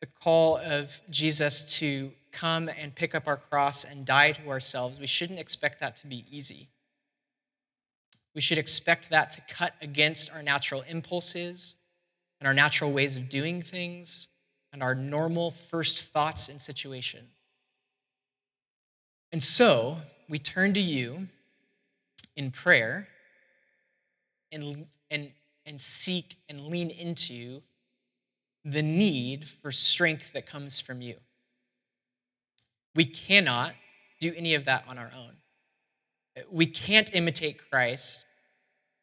the 0.00 0.06
call 0.06 0.58
of 0.58 0.90
Jesus 1.10 1.78
to 1.78 2.10
come 2.32 2.68
and 2.68 2.94
pick 2.94 3.14
up 3.14 3.26
our 3.26 3.36
cross 3.36 3.84
and 3.84 4.04
die 4.04 4.32
to 4.32 4.48
ourselves. 4.48 4.98
We 5.00 5.06
shouldn't 5.06 5.38
expect 5.38 5.80
that 5.80 5.96
to 5.98 6.06
be 6.06 6.24
easy. 6.30 6.68
We 8.34 8.40
should 8.40 8.58
expect 8.58 9.10
that 9.10 9.32
to 9.32 9.40
cut 9.52 9.72
against 9.82 10.30
our 10.30 10.42
natural 10.42 10.82
impulses 10.82 11.74
and 12.40 12.46
our 12.46 12.54
natural 12.54 12.92
ways 12.92 13.16
of 13.16 13.28
doing 13.28 13.62
things 13.62 14.28
and 14.72 14.82
our 14.82 14.94
normal 14.94 15.54
first 15.70 16.04
thoughts 16.12 16.48
and 16.48 16.60
situations. 16.60 17.30
And 19.32 19.42
so 19.42 19.96
we 20.28 20.38
turn 20.38 20.74
to 20.74 20.80
you 20.80 21.26
in 22.36 22.50
prayer 22.50 23.08
and, 24.52 24.86
and, 25.10 25.30
and 25.66 25.80
seek 25.80 26.36
and 26.48 26.66
lean 26.66 26.90
into 26.90 27.60
the 28.72 28.82
need 28.82 29.46
for 29.62 29.72
strength 29.72 30.24
that 30.34 30.46
comes 30.46 30.80
from 30.80 31.00
you. 31.00 31.16
We 32.94 33.04
cannot 33.04 33.72
do 34.20 34.32
any 34.36 34.54
of 34.54 34.64
that 34.66 34.84
on 34.88 34.98
our 34.98 35.10
own. 35.16 35.32
We 36.50 36.66
can't 36.66 37.10
imitate 37.14 37.60
Christ 37.70 38.24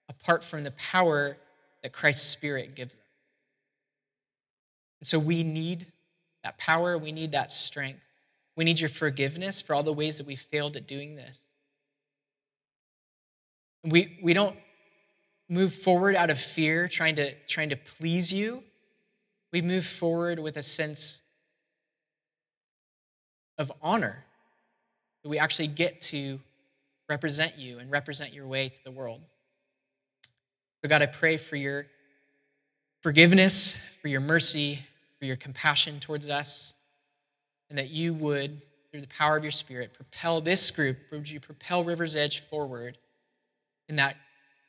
apart 0.10 0.44
from 0.44 0.64
the 0.64 0.72
power 0.72 1.38
that 1.84 1.94
Christ's 1.94 2.28
Spirit 2.28 2.76
gives 2.76 2.94
us. 2.94 3.00
And 5.02 5.08
so 5.08 5.20
we 5.20 5.44
need 5.44 5.88
that 6.44 6.58
power, 6.58 6.98
we 6.98 7.12
need 7.12 7.32
that 7.32 7.52
strength. 7.52 8.02
We 8.56 8.64
need 8.64 8.80
your 8.80 8.90
forgiveness 8.90 9.62
for 9.62 9.74
all 9.76 9.84
the 9.84 9.92
ways 9.92 10.18
that 10.18 10.28
we 10.28 10.36
failed 10.36 10.78
at 10.78 10.88
doing 10.88 11.16
this. 11.16 11.40
We, 13.84 14.20
we 14.24 14.34
don't 14.34 14.56
move 15.50 15.74
forward 15.84 16.16
out 16.16 16.30
of 16.30 16.40
fear, 16.40 16.88
trying 16.88 17.16
to, 17.18 17.34
trying 17.48 17.70
to 17.70 17.76
please 17.76 18.32
you. 18.32 18.64
We 19.56 19.62
move 19.62 19.86
forward 19.86 20.38
with 20.38 20.58
a 20.58 20.64
sense 20.64 21.22
of 23.58 23.72
honor 23.82 24.26
that 25.24 25.30
we 25.30 25.40
actually 25.40 25.70
get 25.70 26.02
to 26.12 26.42
represent 27.08 27.58
you 27.58 27.80
and 27.80 27.90
represent 27.90 28.34
your 28.34 28.48
way 28.48 28.68
to 28.68 28.84
the 28.84 28.92
world. 28.92 29.22
So, 30.82 30.90
God, 30.90 31.02
I 31.02 31.06
pray 31.06 31.38
for 31.38 31.56
your 31.56 31.86
forgiveness, 33.02 33.74
for 34.02 34.10
your 34.10 34.20
mercy, 34.20 34.82
for 35.20 35.26
your 35.26 35.38
compassion 35.38 36.02
towards 36.02 36.28
us, 36.28 36.74
and 37.70 37.78
that 37.78 37.92
you 37.92 38.14
would, 38.14 38.62
through 38.92 39.00
the 39.00 39.08
power 39.08 39.38
of 39.38 39.44
your 39.46 39.54
Spirit, 39.54 39.94
propel 39.94 40.42
this 40.42 40.70
group, 40.70 40.98
would 41.14 41.30
you 41.30 41.40
propel 41.40 41.86
River's 41.86 42.18
Edge 42.18 42.44
forward 42.50 42.98
in 43.88 43.96
that, 43.96 44.18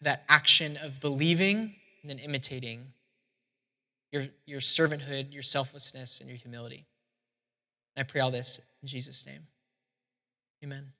that 0.02 0.22
action 0.28 0.76
of 0.76 1.00
believing 1.00 1.74
and 2.02 2.08
then 2.08 2.20
imitating 2.20 2.86
your, 4.12 4.26
your 4.46 4.60
servanthood, 4.60 5.32
your 5.32 5.42
selflessness, 5.42 6.20
and 6.20 6.28
your 6.28 6.38
humility. 6.38 6.86
I 7.96 8.02
pray 8.02 8.20
all 8.20 8.30
this 8.30 8.60
in 8.82 8.88
Jesus' 8.88 9.24
name. 9.26 9.46
Amen. 10.62 10.92